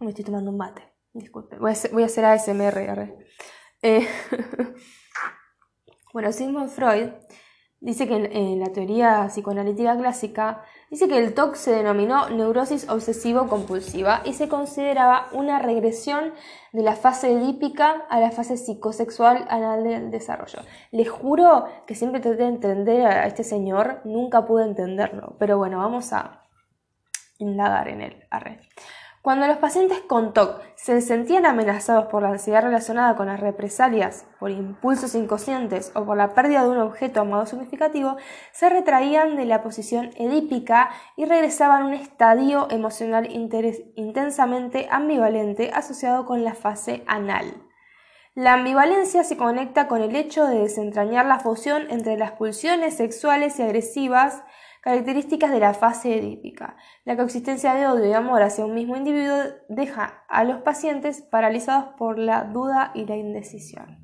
me 0.00 0.10
estoy 0.10 0.24
tomando 0.24 0.50
un 0.50 0.58
mate, 0.58 0.82
disculpe. 1.14 1.56
Voy 1.56 1.70
a 2.02 2.06
hacer, 2.06 2.24
ASMR. 2.26 3.16
Eh, 3.80 4.06
bueno, 6.12 6.30
Sigmund 6.32 6.68
Freud 6.68 7.08
dice 7.80 8.06
que 8.08 8.16
en 8.16 8.60
la 8.60 8.72
teoría 8.72 9.26
psicoanalítica 9.28 9.96
clásica 9.96 10.62
Dice 10.90 11.06
que 11.06 11.18
el 11.18 11.34
TOC 11.34 11.54
se 11.54 11.72
denominó 11.72 12.30
neurosis 12.30 12.88
obsesivo-compulsiva 12.88 14.22
y 14.24 14.32
se 14.32 14.48
consideraba 14.48 15.28
una 15.32 15.58
regresión 15.58 16.32
de 16.72 16.82
la 16.82 16.96
fase 16.96 17.30
edípica 17.30 18.06
a 18.08 18.18
la 18.20 18.30
fase 18.30 18.56
psicosexual 18.56 19.46
anal 19.50 19.84
del 19.84 20.10
desarrollo. 20.10 20.60
Les 20.90 21.10
juro 21.10 21.66
que 21.86 21.94
siempre 21.94 22.20
traté 22.20 22.44
de 22.44 22.48
entender 22.48 23.06
a 23.06 23.26
este 23.26 23.44
señor, 23.44 24.00
nunca 24.04 24.46
pude 24.46 24.64
entenderlo, 24.64 25.36
pero 25.38 25.58
bueno, 25.58 25.76
vamos 25.76 26.14
a 26.14 26.46
indagar 27.36 27.88
en 27.88 28.00
él. 28.00 28.24
Arre. 28.30 28.60
Cuando 29.20 29.48
los 29.48 29.58
pacientes 29.58 30.00
con 30.00 30.32
TOC 30.32 30.60
se 30.76 31.00
sentían 31.00 31.44
amenazados 31.44 32.06
por 32.06 32.22
la 32.22 32.30
ansiedad 32.30 32.62
relacionada 32.62 33.16
con 33.16 33.26
las 33.26 33.40
represalias, 33.40 34.26
por 34.38 34.50
impulsos 34.50 35.16
inconscientes 35.16 35.90
o 35.94 36.04
por 36.04 36.16
la 36.16 36.34
pérdida 36.34 36.62
de 36.62 36.70
un 36.70 36.78
objeto 36.78 37.20
a 37.20 37.24
modo 37.24 37.44
significativo, 37.44 38.16
se 38.52 38.70
retraían 38.70 39.36
de 39.36 39.44
la 39.44 39.62
posición 39.62 40.10
edípica 40.16 40.90
y 41.16 41.24
regresaban 41.24 41.82
a 41.82 41.86
un 41.86 41.94
estadio 41.94 42.68
emocional 42.70 43.28
intensamente 43.96 44.86
ambivalente 44.90 45.72
asociado 45.74 46.24
con 46.24 46.44
la 46.44 46.54
fase 46.54 47.02
anal. 47.08 47.68
La 48.38 48.52
ambivalencia 48.54 49.24
se 49.24 49.36
conecta 49.36 49.88
con 49.88 50.00
el 50.00 50.14
hecho 50.14 50.46
de 50.46 50.60
desentrañar 50.60 51.26
la 51.26 51.40
fusión 51.40 51.90
entre 51.90 52.16
las 52.16 52.30
pulsiones 52.30 52.96
sexuales 52.96 53.58
y 53.58 53.62
agresivas 53.62 54.44
Características 54.82 55.50
de 55.50 55.60
la 55.60 55.74
fase 55.74 56.18
edípica. 56.18 56.76
La 57.04 57.16
coexistencia 57.16 57.74
de 57.74 57.86
odio 57.86 58.06
y 58.06 58.12
amor 58.12 58.42
hacia 58.42 58.64
un 58.64 58.74
mismo 58.74 58.96
individuo 58.96 59.36
deja 59.68 60.24
a 60.28 60.44
los 60.44 60.62
pacientes 60.62 61.22
paralizados 61.22 61.94
por 61.96 62.18
la 62.18 62.44
duda 62.44 62.92
y 62.94 63.04
la 63.04 63.16
indecisión. 63.16 63.98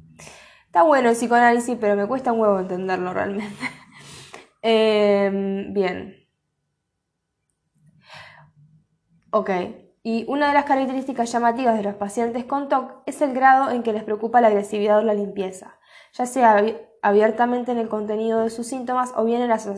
Está 0.67 0.83
bueno 0.83 1.11
el 1.11 1.15
psicoanálisis, 1.15 1.77
pero 1.81 1.95
me 1.95 2.07
cuesta 2.07 2.33
un 2.33 2.41
huevo 2.41 2.59
entenderlo 2.59 3.13
realmente. 3.13 3.65
Em, 4.67 5.75
bien. 5.75 6.27
Ok. 9.31 9.51
Y 10.03 10.25
una 10.29 10.49
de 10.49 10.55
las 10.55 10.65
características 10.65 11.31
llamativas 11.31 11.77
de 11.77 11.83
los 11.83 11.95
pacientes 11.95 12.45
con 12.45 12.69
TOC 12.69 13.03
es 13.07 13.23
el 13.23 13.35
grado 13.35 13.71
en 13.71 13.83
que 13.83 13.93
les 13.93 14.05
preocupa 14.05 14.41
la 14.41 14.49
agresividad 14.49 14.99
o 14.99 15.03
la 15.03 15.15
limpieza, 15.15 15.79
ya 16.13 16.27
sea 16.27 16.63
abiertamente 17.05 17.71
en 17.71 17.77
el 17.77 17.91
contenido 17.91 18.41
de 18.41 18.49
sus 18.49 18.67
síntomas 18.67 19.13
o 19.15 19.27
bien 19.27 19.43
en 19.43 19.51
las 19.51 19.69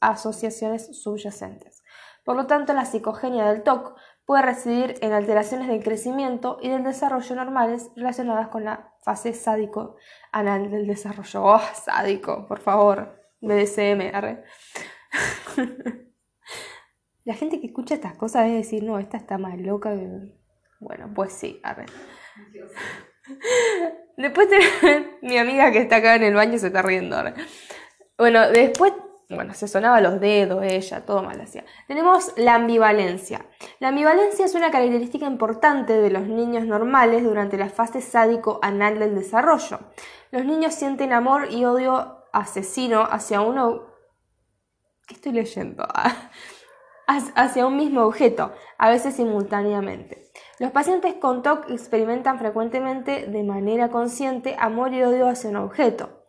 asociaciones 0.00 1.02
subyacentes. 1.02 1.82
Por 2.24 2.36
lo 2.36 2.46
tanto, 2.46 2.74
la 2.74 2.84
psicogenia 2.84 3.46
del 3.46 3.62
TOC 3.62 3.96
puede 4.26 4.42
residir 4.42 4.96
en 5.00 5.14
alteraciones 5.14 5.68
del 5.68 5.82
crecimiento 5.82 6.58
y 6.60 6.68
del 6.68 6.84
desarrollo 6.84 7.36
normales 7.36 7.90
relacionadas 7.96 8.48
con 8.48 8.64
la 8.64 8.92
fase 9.02 9.32
sádico 9.32 9.96
anal 10.30 10.70
del 10.70 10.86
desarrollo. 10.86 11.42
¡Oh, 11.42 11.60
sádico! 11.72 12.46
Por 12.46 12.60
favor, 12.60 13.18
BDSM. 13.40 14.42
la 17.24 17.34
gente 17.34 17.62
que 17.62 17.68
escucha 17.68 17.94
estas 17.94 18.14
cosas 18.14 18.44
debe 18.44 18.58
decir, 18.58 18.84
no, 18.84 18.98
esta 18.98 19.16
está 19.16 19.38
más 19.38 19.58
loca 19.58 19.90
Bueno, 20.80 21.10
pues 21.14 21.32
sí, 21.32 21.60
a 21.62 21.72
ver. 21.72 21.88
Después 24.16 24.48
mi 25.22 25.38
amiga 25.38 25.72
que 25.72 25.78
está 25.78 25.96
acá 25.96 26.14
en 26.16 26.22
el 26.22 26.34
baño 26.34 26.58
se 26.58 26.68
está 26.68 26.82
riendo 26.82 27.16
ahora. 27.16 27.34
Bueno, 28.16 28.48
después, 28.50 28.92
bueno, 29.28 29.54
se 29.54 29.66
sonaba 29.66 30.00
los 30.00 30.20
dedos 30.20 30.62
ella, 30.62 31.04
todo 31.04 31.22
mal 31.22 31.40
hacía. 31.40 31.64
Tenemos 31.88 32.32
la 32.36 32.54
ambivalencia. 32.54 33.44
La 33.80 33.88
ambivalencia 33.88 34.44
es 34.44 34.54
una 34.54 34.70
característica 34.70 35.26
importante 35.26 35.94
de 35.94 36.10
los 36.10 36.26
niños 36.26 36.64
normales 36.64 37.24
durante 37.24 37.58
la 37.58 37.70
fase 37.70 38.00
sádico-anal 38.00 38.98
del 38.98 39.14
desarrollo. 39.14 39.80
Los 40.30 40.44
niños 40.44 40.74
sienten 40.74 41.12
amor 41.12 41.48
y 41.50 41.64
odio 41.64 42.24
asesino 42.32 43.02
hacia 43.02 43.40
uno... 43.40 43.86
¿Qué 45.06 45.14
estoy 45.14 45.32
leyendo? 45.32 45.86
hacia 47.06 47.66
un 47.66 47.76
mismo 47.76 48.02
objeto, 48.02 48.52
a 48.78 48.90
veces 48.90 49.16
simultáneamente. 49.16 50.30
Los 50.58 50.70
pacientes 50.70 51.14
con 51.14 51.42
TOC 51.42 51.70
experimentan 51.70 52.38
frecuentemente 52.38 53.26
de 53.26 53.42
manera 53.42 53.88
consciente 53.90 54.56
amor 54.58 54.92
y 54.92 55.02
odio 55.02 55.28
hacia 55.28 55.50
un 55.50 55.56
objeto. 55.56 56.24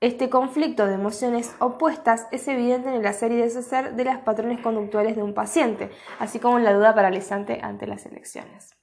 Este 0.00 0.30
conflicto 0.30 0.86
de 0.86 0.94
emociones 0.94 1.56
opuestas 1.58 2.28
es 2.30 2.46
evidente 2.46 2.88
en 2.88 2.94
el 2.94 3.06
hacer 3.06 3.32
y 3.32 3.36
deshacer 3.36 3.94
de 3.96 4.04
los 4.04 4.18
patrones 4.18 4.60
conductuales 4.60 5.16
de 5.16 5.24
un 5.24 5.34
paciente, 5.34 5.90
así 6.20 6.38
como 6.38 6.58
en 6.58 6.64
la 6.64 6.72
duda 6.72 6.94
paralizante 6.94 7.58
ante 7.62 7.86
las 7.88 8.06
elecciones. 8.06 8.76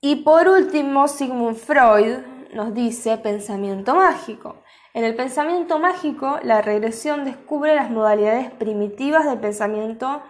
Y 0.00 0.16
por 0.16 0.48
último, 0.48 1.06
Sigmund 1.06 1.56
Freud 1.56 2.18
nos 2.52 2.74
dice 2.74 3.18
pensamiento 3.18 3.94
mágico. 3.94 4.62
En 4.94 5.04
el 5.04 5.14
pensamiento 5.14 5.78
mágico, 5.78 6.38
la 6.42 6.62
regresión 6.62 7.24
descubre 7.24 7.74
las 7.74 7.90
modalidades 7.90 8.50
primitivas 8.50 9.26
del 9.26 9.38
pensamiento 9.38 10.22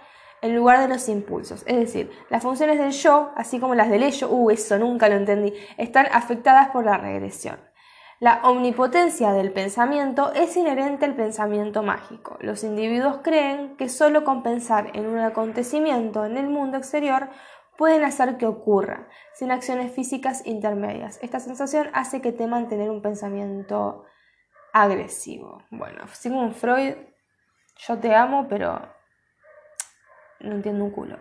en 0.43 0.55
lugar 0.55 0.81
de 0.81 0.89
los 0.89 1.09
impulsos. 1.09 1.65
Es 1.67 1.77
decir, 1.77 2.11
las 2.29 2.43
funciones 2.43 2.79
del 2.79 2.93
yo, 2.93 3.31
así 3.37 3.61
como 3.61 3.75
las 3.75 3.91
del 3.91 4.03
ello, 4.03 4.29
uh, 4.29 4.51
eso 4.51 4.79
nunca 4.79 5.09
lo 5.09 5.17
entendí, 5.17 5.53
están 5.77 6.07
afectadas 6.13 6.69
por 6.69 6.85
la 6.85 6.99
regresión. 6.99 7.59
La 8.21 8.41
omnipotencia 8.43 9.33
del 9.33 9.53
pensamiento 9.53 10.33
es 10.33 10.57
inherente 10.57 11.05
al 11.05 11.15
pensamiento 11.15 11.85
mágico. 11.85 12.37
Los 12.41 12.65
individuos 12.65 13.21
creen 13.23 13.77
que 13.77 13.89
solo 13.89 14.25
con 14.25 14.43
pensar 14.43 14.91
en 14.95 15.07
un 15.07 15.19
acontecimiento 15.19 16.25
en 16.25 16.37
el 16.37 16.49
mundo 16.49 16.79
exterior 16.79 17.29
pueden 17.77 18.03
hacer 18.03 18.37
que 18.37 18.47
ocurra, 18.47 19.07
sin 19.35 19.53
acciones 19.53 19.93
físicas 19.93 20.45
intermedias. 20.47 21.21
Esta 21.23 21.39
sensación 21.39 21.91
hace 21.93 22.21
que 22.21 22.33
teman 22.33 22.67
tener 22.67 22.91
un 22.91 23.03
pensamiento 23.03 24.05
agresivo. 24.83 25.63
Bueno, 25.71 26.07
según 26.13 26.53
Freud, 26.53 26.95
yo 27.87 27.99
te 27.99 28.15
amo, 28.15 28.47
pero 28.49 28.81
no 30.41 30.55
entiendo 30.55 30.85
un 30.85 30.91
culo. 30.91 31.19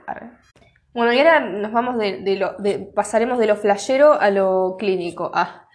Bueno, 0.94 1.14
y 1.14 1.20
ahora 1.20 1.40
nos 1.40 1.72
vamos 1.72 1.98
de, 1.98 2.38
lo, 2.38 2.56
pasaremos 2.94 3.38
de 3.40 3.48
lo 3.48 3.56
flashero 3.56 4.14
a 4.14 4.30
lo 4.32 4.76
clínico. 4.78 5.32
Ah. 5.34 5.68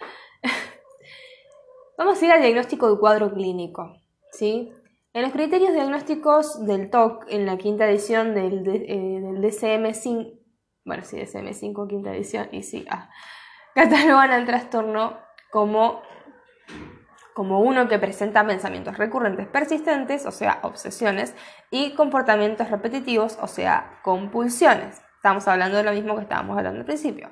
Vamos 1.99 2.21
a 2.21 2.25
ir 2.25 2.33
al 2.33 2.41
diagnóstico 2.41 2.89
del 2.89 2.99
cuadro 2.99 3.33
clínico. 3.33 3.97
¿sí? 4.33 4.73
En 5.13 5.23
los 5.23 5.33
criterios 5.33 5.75
diagnósticos 5.75 6.67
del 6.67 6.91
TOC, 6.91 7.27
en 7.29 7.47
la 7.47 7.59
quinta 7.59 7.89
edición 7.89 8.35
del, 8.35 8.67
eh, 8.67 9.21
DCM5, 9.23 10.41
bueno, 10.85 11.05
sí, 11.05 11.17
DCM5, 11.17 11.89
quinta 11.89 12.15
edición, 12.15 12.49
y 12.51 12.63
sí, 12.63 12.85
ah, 12.91 13.11
catalogan 13.75 14.33
al 14.33 14.47
trastorno 14.47 15.19
como 15.51 16.03
como 17.35 17.61
uno 17.61 17.89
que 17.89 17.99
presenta 17.99 18.47
pensamientos 18.47 18.99
recurrentes 18.99 19.47
persistentes, 19.47 20.27
o 20.27 20.31
sea, 20.31 20.61
obsesiones, 20.63 21.35
y 21.71 21.95
comportamientos 21.95 22.71
repetitivos, 22.71 23.39
o 23.41 23.47
sea, 23.47 23.99
compulsiones. 24.03 25.01
Estamos 25.17 25.47
hablando 25.49 25.77
de 25.77 25.85
lo 25.85 25.93
mismo 25.93 26.17
que 26.17 26.23
estábamos 26.23 26.57
hablando 26.57 26.81
al 26.81 26.87
principio. 26.87 27.31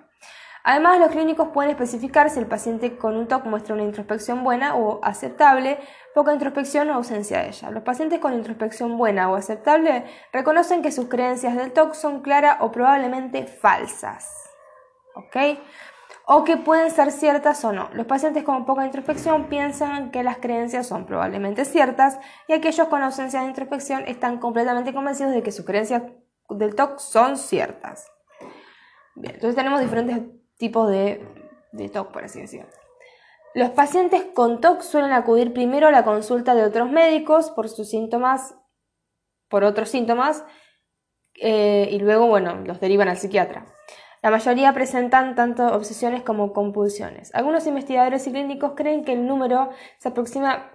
Además, 0.63 1.01
los 1.01 1.11
clínicos 1.11 1.49
pueden 1.49 1.71
especificar 1.71 2.29
si 2.29 2.39
el 2.39 2.47
paciente 2.47 2.99
con 2.99 3.17
un 3.17 3.27
TOC 3.27 3.47
muestra 3.47 3.75
una 3.75 3.85
introspección 3.85 4.45
buena 4.45 4.75
o 4.75 5.01
aceptable, 5.03 5.79
poca 6.15 6.35
introspección 6.35 6.91
o 6.91 6.95
ausencia 6.95 7.41
de 7.41 7.49
ella. 7.49 7.71
Los 7.71 7.83
pacientes 7.83 8.19
con 8.21 8.35
introspección 8.35 8.99
buena 8.99 9.31
o 9.31 9.37
aceptable 9.37 10.05
reconocen 10.33 10.83
que 10.83 10.93
sus 10.93 11.09
creencias 11.09 11.57
del 11.57 11.73
TOC 11.73 11.95
son 11.95 12.21
claras 12.21 12.59
o 12.61 12.71
probablemente 12.71 13.47
falsas. 13.47 14.51
¿Ok? 15.15 15.37
O 16.33 16.45
que 16.45 16.57
pueden 16.57 16.93
ser 16.93 17.11
ciertas 17.11 17.65
o 17.65 17.73
no. 17.73 17.91
Los 17.93 18.07
pacientes 18.07 18.45
con 18.45 18.65
poca 18.65 18.87
introspección 18.87 19.49
piensan 19.49 20.13
que 20.13 20.23
las 20.23 20.37
creencias 20.37 20.87
son 20.87 21.05
probablemente 21.05 21.65
ciertas 21.65 22.21
y 22.47 22.53
aquellos 22.53 22.87
con 22.87 23.03
ausencia 23.03 23.41
de 23.41 23.49
introspección 23.49 24.05
están 24.07 24.39
completamente 24.39 24.95
convencidos 24.95 25.33
de 25.33 25.43
que 25.43 25.51
sus 25.51 25.67
creencias 25.67 26.05
del 26.49 26.77
TOC 26.77 27.01
son 27.01 27.37
ciertas. 27.37 28.13
Bien, 29.17 29.35
entonces 29.35 29.57
tenemos 29.57 29.81
diferentes 29.81 30.21
tipos 30.57 30.89
de, 30.89 31.21
de 31.73 31.89
TOC, 31.89 32.13
por 32.13 32.23
así 32.23 32.41
decirlo. 32.41 32.69
Los 33.53 33.71
pacientes 33.71 34.23
con 34.33 34.61
TOC 34.61 34.83
suelen 34.83 35.11
acudir 35.11 35.53
primero 35.53 35.89
a 35.89 35.91
la 35.91 36.05
consulta 36.05 36.55
de 36.55 36.63
otros 36.63 36.93
médicos 36.93 37.51
por 37.51 37.69
sus 37.69 37.91
síntomas, 37.91 38.55
por 39.49 39.65
otros 39.65 39.89
síntomas, 39.89 40.45
eh, 41.43 41.89
y 41.91 41.99
luego, 41.99 42.29
bueno, 42.29 42.55
los 42.65 42.79
derivan 42.79 43.09
al 43.09 43.17
psiquiatra. 43.17 43.67
La 44.23 44.31
mayoría 44.31 44.73
presentan 44.75 45.35
tanto 45.35 45.67
obsesiones 45.69 46.23
como 46.23 46.53
compulsiones. 46.53 47.35
Algunos 47.35 47.67
investigadores 47.67 48.27
y 48.27 48.33
clínicos 48.33 48.73
creen 48.77 49.05
que 49.05 49.15
el 49.15 49.27
número 49.27 49.71
se 49.99 50.09
aproxima 50.09 50.71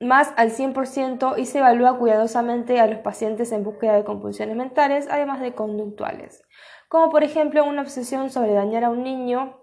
más 0.00 0.32
al 0.36 0.50
100% 0.50 1.38
y 1.38 1.46
se 1.46 1.58
evalúa 1.58 1.98
cuidadosamente 1.98 2.80
a 2.80 2.86
los 2.86 3.00
pacientes 3.00 3.52
en 3.52 3.62
búsqueda 3.62 3.94
de 3.94 4.04
compulsiones 4.04 4.56
mentales, 4.56 5.06
además 5.10 5.40
de 5.40 5.54
conductuales, 5.54 6.42
como 6.88 7.10
por 7.10 7.22
ejemplo 7.22 7.64
una 7.64 7.82
obsesión 7.82 8.30
sobre 8.30 8.54
dañar 8.54 8.84
a 8.84 8.90
un 8.90 9.02
niño 9.02 9.59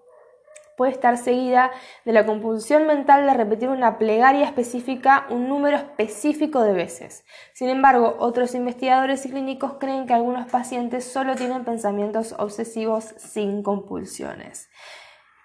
puede 0.77 0.91
estar 0.91 1.17
seguida 1.17 1.71
de 2.05 2.13
la 2.13 2.25
compulsión 2.25 2.87
mental 2.87 3.25
de 3.25 3.33
repetir 3.33 3.67
una 3.67 3.97
plegaria 3.97 4.45
específica 4.45 5.25
un 5.29 5.49
número 5.49 5.75
específico 5.75 6.61
de 6.61 6.71
veces. 6.71 7.25
Sin 7.53 7.67
embargo, 7.67 8.15
otros 8.19 8.55
investigadores 8.55 9.25
y 9.25 9.31
clínicos 9.31 9.73
creen 9.79 10.05
que 10.05 10.13
algunos 10.13 10.49
pacientes 10.49 11.03
solo 11.03 11.35
tienen 11.35 11.65
pensamientos 11.65 12.35
obsesivos 12.37 13.15
sin 13.17 13.63
compulsiones. 13.63 14.69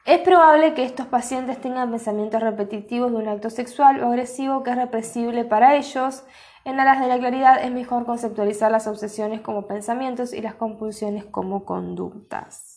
Es 0.04 0.18
probable 0.18 0.74
que 0.74 0.84
estos 0.84 1.06
pacientes 1.06 1.60
tengan 1.60 1.90
pensamientos 1.90 2.42
repetitivos 2.42 3.12
de 3.12 3.18
un 3.18 3.28
acto 3.28 3.50
sexual 3.50 4.02
o 4.02 4.08
agresivo 4.08 4.62
que 4.62 4.70
es 4.70 4.76
represible 4.76 5.44
para 5.44 5.76
ellos. 5.76 6.24
En 6.64 6.78
alas 6.78 7.00
de 7.00 7.06
la 7.06 7.18
claridad 7.18 7.64
es 7.64 7.70
mejor 7.70 8.04
conceptualizar 8.04 8.70
las 8.70 8.86
obsesiones 8.86 9.40
como 9.40 9.66
pensamientos 9.66 10.32
y 10.32 10.42
las 10.42 10.56
compulsiones 10.56 11.24
como 11.24 11.64
conductas. 11.64 12.71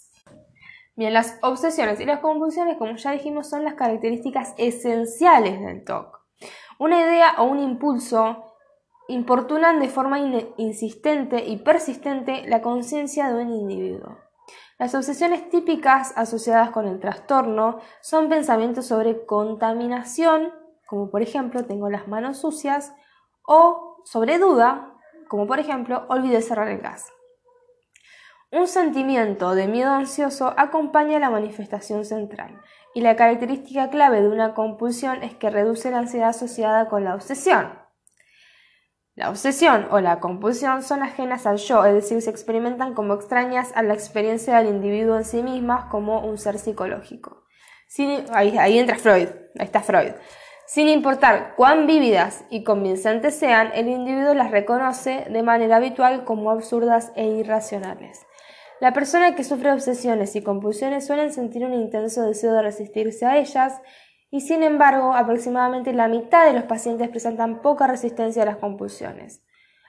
Bien, 0.98 1.14
las 1.14 1.38
obsesiones 1.42 2.00
y 2.00 2.06
las 2.06 2.22
compulsiones, 2.22 2.78
como 2.78 2.96
ya 2.96 3.12
dijimos, 3.12 3.50
son 3.50 3.66
las 3.66 3.74
características 3.74 4.54
esenciales 4.58 5.60
del 5.60 5.84
TOC. 5.84 6.22
Una 6.80 7.02
idea 7.02 7.36
o 7.40 7.44
un 7.44 7.60
impulso 7.60 8.54
importunan 9.10 9.80
de 9.80 9.90
forma 9.90 10.20
insistente 10.58 11.46
y 11.46 11.58
persistente 11.58 12.48
la 12.48 12.62
conciencia 12.62 13.32
de 13.32 13.44
un 13.44 13.52
individuo. 13.52 14.18
Las 14.80 14.96
obsesiones 14.96 15.50
típicas 15.50 16.14
asociadas 16.16 16.72
con 16.72 16.88
el 16.88 17.00
trastorno 17.00 17.80
son 18.02 18.30
pensamientos 18.30 18.88
sobre 18.88 19.26
contaminación, 19.26 20.54
como 20.86 21.10
por 21.10 21.22
ejemplo 21.22 21.66
tengo 21.66 21.90
las 21.90 22.08
manos 22.08 22.38
sucias, 22.38 22.94
o 23.46 24.02
sobre 24.06 24.38
duda, 24.38 24.94
como 25.28 25.46
por 25.46 25.60
ejemplo 25.60 26.06
olvidé 26.10 26.42
cerrar 26.42 26.70
el 26.70 26.80
gas. 26.80 27.15
Un 28.52 28.68
sentimiento 28.68 29.56
de 29.56 29.68
miedo 29.68 29.92
ansioso 29.92 30.54
acompaña 30.58 31.20
la 31.20 31.30
manifestación 31.30 32.06
central, 32.06 32.62
y 32.94 33.02
la 33.02 33.16
característica 33.16 33.90
clave 33.90 34.22
de 34.22 34.30
una 34.30 34.54
compulsión 34.54 35.24
es 35.24 35.36
que 35.36 35.50
reduce 35.50 35.92
la 35.92 36.00
ansiedad 36.00 36.30
asociada 36.30 36.88
con 36.88 37.04
la 37.04 37.16
obsesión. 37.16 37.86
La 39.16 39.30
obsesión 39.30 39.88
o 39.92 40.00
la 40.00 40.20
compulsión 40.20 40.84
son 40.84 41.02
ajenas 41.02 41.46
al 41.46 41.58
yo, 41.58 41.86
es 41.86 41.94
decir, 41.94 42.22
se 42.22 42.30
experimentan 42.30 42.94
como 42.94 43.14
extrañas 43.14 43.72
a 43.76 43.82
la 43.82 43.94
experiencia 43.94 44.58
del 44.58 44.68
individuo 44.68 45.18
en 45.18 45.26
sí 45.26 45.42
mismas 45.42 45.86
como 45.86 46.20
un 46.20 46.38
ser 46.38 46.60
psicológico. 46.60 47.44
ahí, 48.32 48.78
entra 48.78 48.98
Freud, 48.98 49.30
ahí 49.58 49.66
está 49.66 49.82
Freud. 49.82 50.12
Sin 50.68 50.90
importar 50.90 51.56
cuán 51.56 51.88
vívidas 51.88 52.44
y 52.50 52.64
convincentes 52.64 53.36
sean, 53.36 53.72
el 53.74 53.88
individuo 53.88 54.34
las 54.34 54.52
reconoce 54.52 55.26
de 55.30 55.44
manera 55.44 55.78
habitual 55.78 56.26
como 56.26 56.52
absurdas 56.52 57.12
e 57.16 57.26
irracionales. 57.26 58.26
La 58.82 58.92
persona 58.92 59.36
que 59.36 59.46
sufre 59.46 59.72
obsesiones 59.72 60.36
y 60.36 60.44
compulsiones 60.44 61.08
suelen 61.08 61.32
sentir 61.32 61.64
un 61.64 61.74
intenso 61.74 62.24
deseo 62.24 62.54
de 62.54 62.62
resistirse 62.62 63.26
a 63.26 63.38
ellas 63.38 63.82
y 64.32 64.42
sin 64.42 64.64
embargo 64.64 65.14
aproximadamente 65.14 65.94
la 65.94 66.10
mitad 66.10 66.46
de 66.46 66.54
los 66.54 66.64
pacientes 66.64 67.08
presentan 67.08 67.62
poca 67.62 67.88
resistencia 67.88 68.44
a 68.44 68.46
las 68.46 68.58
compulsiones, 68.58 69.44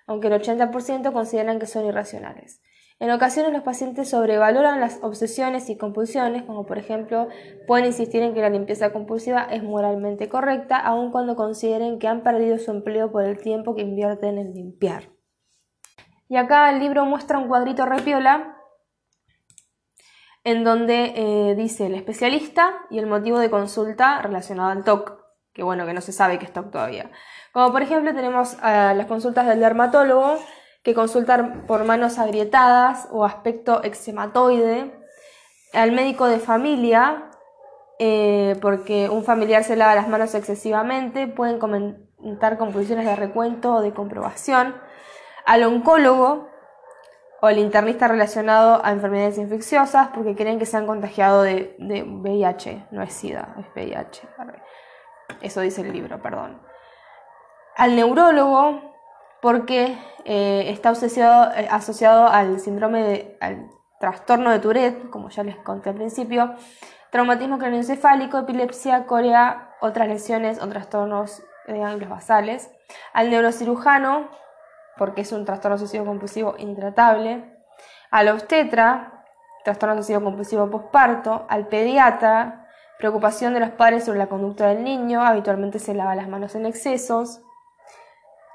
aunque 0.07 0.28
el 0.28 0.40
80% 0.40 1.12
consideran 1.12 1.58
que 1.58 1.67
son 1.67 1.84
irracionales. 1.84 2.63
En 3.00 3.10
ocasiones 3.10 3.52
los 3.52 3.63
pacientes 3.63 4.08
sobrevaloran 4.08 4.80
las 4.80 5.00
obsesiones 5.02 5.69
y 5.69 5.76
compulsiones, 5.76 6.45
como 6.45 6.65
por 6.65 6.78
ejemplo 6.78 7.28
pueden 7.67 7.87
insistir 7.87 8.23
en 8.23 8.34
que 8.34 8.41
la 8.41 8.50
limpieza 8.50 8.93
compulsiva 8.93 9.49
es 9.50 9.65
moralmente 9.65 10.28
correcta, 10.28 10.78
aun 10.78 11.10
cuando 11.10 11.34
consideren 11.34 11.99
que 11.99 12.06
han 12.06 12.23
perdido 12.23 12.56
su 12.58 12.71
empleo 12.71 13.10
por 13.10 13.25
el 13.25 13.37
tiempo 13.37 13.75
que 13.75 13.82
invierten 13.82 14.39
en 14.39 14.54
limpiar. 14.54 15.10
Y 16.28 16.37
acá 16.37 16.71
el 16.71 16.78
libro 16.78 17.04
muestra 17.04 17.39
un 17.39 17.49
cuadrito 17.49 17.84
repiola 17.84 18.55
en 20.47 20.63
donde 20.63 21.13
eh, 21.17 21.54
dice 21.56 21.87
el 21.87 21.95
especialista 21.97 22.87
y 22.89 23.00
el 23.00 23.06
motivo 23.06 23.41
de 23.41 23.50
consulta 23.50 24.23
relacionado 24.23 24.71
al 24.71 24.85
TOC, 24.85 25.19
que 25.52 25.65
bueno, 25.65 25.85
que 25.87 25.93
no 25.93 26.00
se 26.00 26.13
sabe 26.13 26.39
qué 26.39 26.45
es 26.45 26.52
TOC 26.52 26.71
todavía. 26.71 27.11
Como 27.52 27.73
por 27.73 27.82
ejemplo 27.82 28.15
tenemos 28.15 28.56
las 28.63 29.06
consultas 29.06 29.49
del 29.49 29.59
dermatólogo, 29.59 30.39
que 30.85 30.95
consultar 30.95 31.67
por 31.67 31.85
manos 31.85 32.21
agrietadas 32.21 33.09
o 33.11 33.25
aspecto 33.25 33.82
eczematoide, 33.82 34.97
al 35.73 35.91
médico 35.91 36.28
de 36.28 36.39
familia, 36.39 37.28
eh, 37.99 38.56
porque 38.63 39.09
un 39.09 39.25
familiar 39.25 39.65
se 39.65 39.75
lava 39.75 39.97
las 39.97 40.09
manos 40.09 40.32
excesivamente, 40.37 41.26
pueden 41.26 41.59
comentar 41.59 42.56
compulsiones 42.56 43.04
de 43.04 43.17
recuento 43.17 43.75
o 43.75 43.80
de 43.80 43.93
comprobación, 43.93 44.76
al 45.45 45.65
oncólogo, 45.65 46.49
o 47.40 47.49
el 47.49 47.58
internista 47.58 48.08
relacionado 48.08 48.84
a 48.84 48.92
enfermedades 48.92 49.38
infecciosas 49.38 50.08
porque 50.08 50.34
creen 50.34 50.58
que 50.58 50.66
se 50.66 50.76
han 50.76 50.86
contagiado 50.86 51.42
de, 51.42 51.76
VIH, 51.78 52.86
no 52.90 53.02
es 53.02 53.12
SIDA, 53.12 53.54
es 53.58 53.66
VIH. 53.75 54.28
Eso 55.42 55.60
dice 55.60 55.82
el 55.82 55.92
libro, 55.92 56.20
perdón. 56.22 56.60
Al 57.76 57.94
neurólogo 57.94 58.94
porque 59.42 59.99
eh, 60.25 60.64
está 60.70 60.92
eh, 60.92 61.68
asociado 61.70 62.28
al 62.28 62.58
síndrome, 62.58 63.02
de, 63.02 63.38
al 63.40 63.68
trastorno 64.00 64.50
de 64.50 64.58
Tourette, 64.58 65.10
como 65.10 65.28
ya 65.28 65.42
les 65.44 65.56
conté 65.56 65.90
al 65.90 65.96
principio, 65.96 66.54
traumatismo 67.10 67.58
craneoencefálico, 67.58 68.38
epilepsia, 68.38 69.06
corea, 69.06 69.75
otras 69.80 70.08
lesiones 70.08 70.60
o 70.60 70.68
trastornos 70.68 71.42
de 71.66 71.78
ganglios 71.78 72.10
basales. 72.10 72.70
Al 73.12 73.30
neurocirujano 73.30 74.28
porque 74.97 75.23
es 75.23 75.32
un 75.32 75.45
trastorno 75.45 75.76
obsesivo 75.76 76.04
compulsivo 76.04 76.54
intratable, 76.59 77.56
al 78.11 78.28
obstetra, 78.28 79.25
trastorno 79.65 79.95
obsesivo 79.97 80.23
compulsivo 80.23 80.71
posparto, 80.71 81.47
al 81.49 81.69
pediatra, 81.69 82.67
preocupación 82.99 83.54
de 83.54 83.61
los 83.61 83.71
padres 83.71 84.04
sobre 84.04 84.19
la 84.19 84.28
conducta 84.28 84.69
del 84.69 84.85
niño, 84.85 85.23
habitualmente 85.23 85.78
se 85.78 85.95
lava 85.95 86.15
las 86.15 86.28
manos 86.28 86.54
en 86.54 86.67
excesos, 86.67 87.43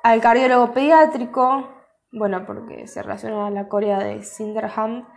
al 0.04 0.20
cardiólogo 0.22 0.74
pediátrico, 0.74 1.70
bueno, 2.12 2.46
porque 2.46 2.88
se 2.88 3.04
relaciona 3.04 3.48
a 3.48 3.52
la 3.52 3.68
corea 3.68 4.00
de 4.00 4.24
Sinderham, 4.24 5.08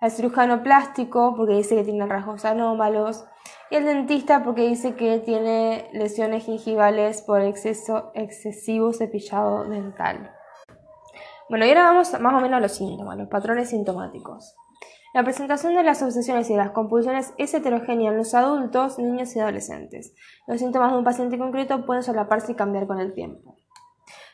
al 0.00 0.10
cirujano 0.10 0.62
plástico, 0.64 1.34
porque 1.36 1.54
dice 1.54 1.76
que 1.76 1.84
tiene 1.84 2.06
rasgos 2.06 2.44
anómalos, 2.44 3.24
y 3.70 3.76
el 3.76 3.84
dentista, 3.84 4.42
porque 4.42 4.62
dice 4.62 4.96
que 4.96 5.18
tiene 5.20 5.88
lesiones 5.92 6.44
gingivales 6.44 7.22
por 7.22 7.40
exceso 7.40 8.10
excesivo 8.14 8.92
cepillado 8.92 9.64
dental. 9.64 10.34
Bueno, 11.52 11.66
y 11.66 11.68
ahora 11.68 11.82
vamos 11.82 12.18
más 12.18 12.32
o 12.32 12.40
menos 12.40 12.56
a 12.56 12.60
los 12.60 12.72
síntomas, 12.72 13.18
los 13.18 13.28
patrones 13.28 13.68
sintomáticos. 13.68 14.56
La 15.12 15.22
presentación 15.22 15.74
de 15.74 15.82
las 15.82 16.02
obsesiones 16.02 16.48
y 16.48 16.56
las 16.56 16.70
compulsiones 16.70 17.34
es 17.36 17.52
heterogénea 17.52 18.10
en 18.10 18.16
los 18.16 18.32
adultos, 18.32 18.98
niños 18.98 19.36
y 19.36 19.40
adolescentes. 19.40 20.14
Los 20.46 20.60
síntomas 20.60 20.92
de 20.92 20.96
un 20.96 21.04
paciente 21.04 21.38
concreto 21.38 21.84
pueden 21.84 22.02
solaparse 22.02 22.52
y 22.52 22.54
cambiar 22.54 22.86
con 22.86 23.00
el 23.00 23.12
tiempo. 23.12 23.58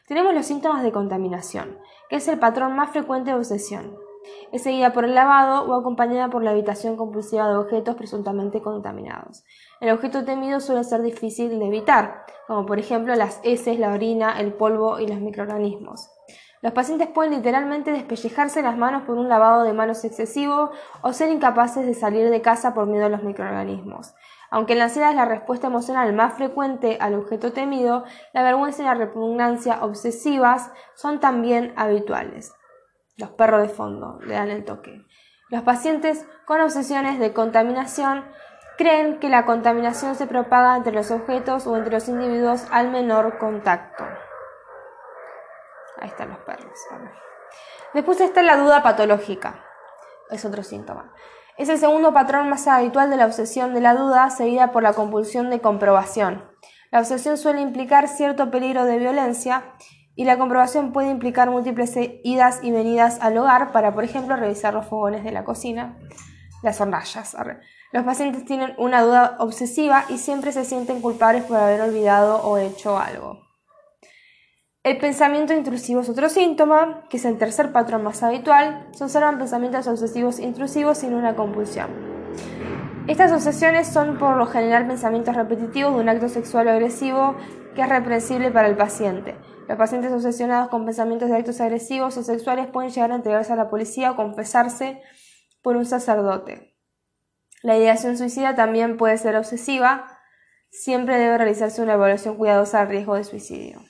Tenemos 0.06 0.32
los 0.32 0.46
síntomas 0.46 0.84
de 0.84 0.92
contaminación, 0.92 1.80
que 2.08 2.14
es 2.14 2.28
el 2.28 2.38
patrón 2.38 2.76
más 2.76 2.90
frecuente 2.90 3.32
de 3.32 3.36
obsesión. 3.36 3.96
Es 4.52 4.62
seguida 4.62 4.92
por 4.92 5.04
el 5.04 5.16
lavado 5.16 5.68
o 5.68 5.74
acompañada 5.74 6.30
por 6.30 6.44
la 6.44 6.52
evitación 6.52 6.96
compulsiva 6.96 7.48
de 7.48 7.56
objetos 7.56 7.96
presuntamente 7.96 8.62
contaminados. 8.62 9.42
El 9.80 9.90
objeto 9.90 10.24
temido 10.24 10.60
suele 10.60 10.84
ser 10.84 11.02
difícil 11.02 11.58
de 11.58 11.66
evitar, 11.66 12.26
como 12.46 12.64
por 12.64 12.78
ejemplo 12.78 13.12
las 13.16 13.40
heces, 13.42 13.80
la 13.80 13.92
orina, 13.92 14.38
el 14.38 14.52
polvo 14.52 15.00
y 15.00 15.08
los 15.08 15.18
microorganismos. 15.18 16.12
Los 16.60 16.72
pacientes 16.72 17.06
pueden 17.06 17.32
literalmente 17.32 17.92
despellejarse 17.92 18.62
las 18.62 18.76
manos 18.76 19.02
por 19.02 19.16
un 19.16 19.28
lavado 19.28 19.62
de 19.62 19.72
manos 19.72 20.04
excesivo 20.04 20.72
o 21.02 21.12
ser 21.12 21.30
incapaces 21.30 21.86
de 21.86 21.94
salir 21.94 22.30
de 22.30 22.42
casa 22.42 22.74
por 22.74 22.86
miedo 22.86 23.06
a 23.06 23.08
los 23.10 23.22
microorganismos. 23.22 24.14
Aunque 24.50 24.74
la 24.74 24.84
ansiedad 24.84 25.10
es 25.10 25.16
la 25.16 25.24
respuesta 25.24 25.68
emocional 25.68 26.12
más 26.14 26.34
frecuente 26.34 26.98
al 27.00 27.14
objeto 27.14 27.52
temido, 27.52 28.04
la 28.32 28.42
vergüenza 28.42 28.82
y 28.82 28.86
la 28.86 28.94
repugnancia 28.94 29.84
obsesivas 29.84 30.72
son 30.94 31.20
también 31.20 31.72
habituales. 31.76 32.52
Los 33.16 33.30
perros 33.30 33.62
de 33.62 33.68
fondo 33.68 34.18
le 34.26 34.34
dan 34.34 34.48
el 34.48 34.64
toque. 34.64 35.04
Los 35.50 35.62
pacientes 35.62 36.26
con 36.44 36.60
obsesiones 36.60 37.20
de 37.20 37.32
contaminación 37.32 38.24
creen 38.76 39.18
que 39.18 39.28
la 39.28 39.44
contaminación 39.44 40.14
se 40.14 40.26
propaga 40.26 40.76
entre 40.76 40.92
los 40.92 41.10
objetos 41.10 41.66
o 41.66 41.76
entre 41.76 41.92
los 41.92 42.08
individuos 42.08 42.66
al 42.70 42.90
menor 42.90 43.38
contacto. 43.38 44.04
Ahí 46.00 46.08
están 46.08 46.30
los 46.30 46.38
perros. 46.38 46.78
Después 47.94 48.20
está 48.20 48.42
la 48.42 48.56
duda 48.56 48.82
patológica. 48.82 49.64
Es 50.30 50.44
otro 50.44 50.62
síntoma. 50.62 51.12
Es 51.56 51.68
el 51.68 51.78
segundo 51.78 52.12
patrón 52.12 52.48
más 52.48 52.68
habitual 52.68 53.10
de 53.10 53.16
la 53.16 53.26
obsesión 53.26 53.74
de 53.74 53.80
la 53.80 53.94
duda, 53.94 54.30
seguida 54.30 54.70
por 54.70 54.82
la 54.82 54.92
compulsión 54.92 55.50
de 55.50 55.60
comprobación. 55.60 56.44
La 56.90 57.00
obsesión 57.00 57.36
suele 57.36 57.60
implicar 57.60 58.08
cierto 58.08 58.50
peligro 58.50 58.84
de 58.84 58.98
violencia 58.98 59.74
y 60.14 60.24
la 60.24 60.38
comprobación 60.38 60.92
puede 60.92 61.10
implicar 61.10 61.50
múltiples 61.50 61.94
idas 62.22 62.60
y 62.62 62.70
venidas 62.70 63.18
al 63.20 63.36
hogar 63.38 63.72
para, 63.72 63.92
por 63.92 64.04
ejemplo, 64.04 64.36
revisar 64.36 64.74
los 64.74 64.86
fogones 64.86 65.24
de 65.24 65.32
la 65.32 65.44
cocina, 65.44 65.98
las 66.62 66.80
hornallas. 66.80 67.36
Los 67.92 68.04
pacientes 68.04 68.44
tienen 68.44 68.74
una 68.78 69.02
duda 69.02 69.36
obsesiva 69.38 70.04
y 70.08 70.18
siempre 70.18 70.52
se 70.52 70.64
sienten 70.64 71.00
culpables 71.00 71.44
por 71.44 71.56
haber 71.56 71.80
olvidado 71.80 72.42
o 72.42 72.58
hecho 72.58 72.98
algo. 72.98 73.47
El 74.88 74.96
pensamiento 74.96 75.52
intrusivo 75.52 76.00
es 76.00 76.08
otro 76.08 76.30
síntoma, 76.30 77.04
que 77.10 77.18
es 77.18 77.26
el 77.26 77.36
tercer 77.36 77.72
patrón 77.72 78.02
más 78.04 78.22
habitual. 78.22 78.88
Se 78.92 79.04
observan 79.04 79.36
pensamientos 79.36 79.86
obsesivos 79.86 80.38
intrusivos 80.38 80.96
sin 80.96 81.12
una 81.12 81.36
compulsión. 81.36 81.90
Estas 83.06 83.30
obsesiones 83.30 83.86
son 83.86 84.16
por 84.16 84.38
lo 84.38 84.46
general 84.46 84.86
pensamientos 84.86 85.36
repetitivos 85.36 85.94
de 85.94 86.00
un 86.00 86.08
acto 86.08 86.30
sexual 86.30 86.68
o 86.68 86.70
agresivo 86.70 87.36
que 87.74 87.82
es 87.82 87.88
reprensible 87.90 88.50
para 88.50 88.66
el 88.66 88.78
paciente. 88.78 89.36
Los 89.68 89.76
pacientes 89.76 90.10
obsesionados 90.10 90.70
con 90.70 90.86
pensamientos 90.86 91.28
de 91.28 91.36
actos 91.36 91.60
agresivos 91.60 92.16
o 92.16 92.22
sexuales 92.22 92.66
pueden 92.68 92.90
llegar 92.90 93.12
a 93.12 93.16
entregarse 93.16 93.52
a 93.52 93.56
la 93.56 93.68
policía 93.68 94.12
o 94.12 94.16
confesarse 94.16 95.02
por 95.60 95.76
un 95.76 95.84
sacerdote. 95.84 96.78
La 97.62 97.76
ideación 97.76 98.16
suicida 98.16 98.54
también 98.54 98.96
puede 98.96 99.18
ser 99.18 99.36
obsesiva. 99.36 100.06
Siempre 100.70 101.18
debe 101.18 101.36
realizarse 101.36 101.82
una 101.82 101.92
evaluación 101.92 102.36
cuidadosa 102.36 102.80
al 102.80 102.88
riesgo 102.88 103.16
de 103.16 103.24
suicidio. 103.24 103.82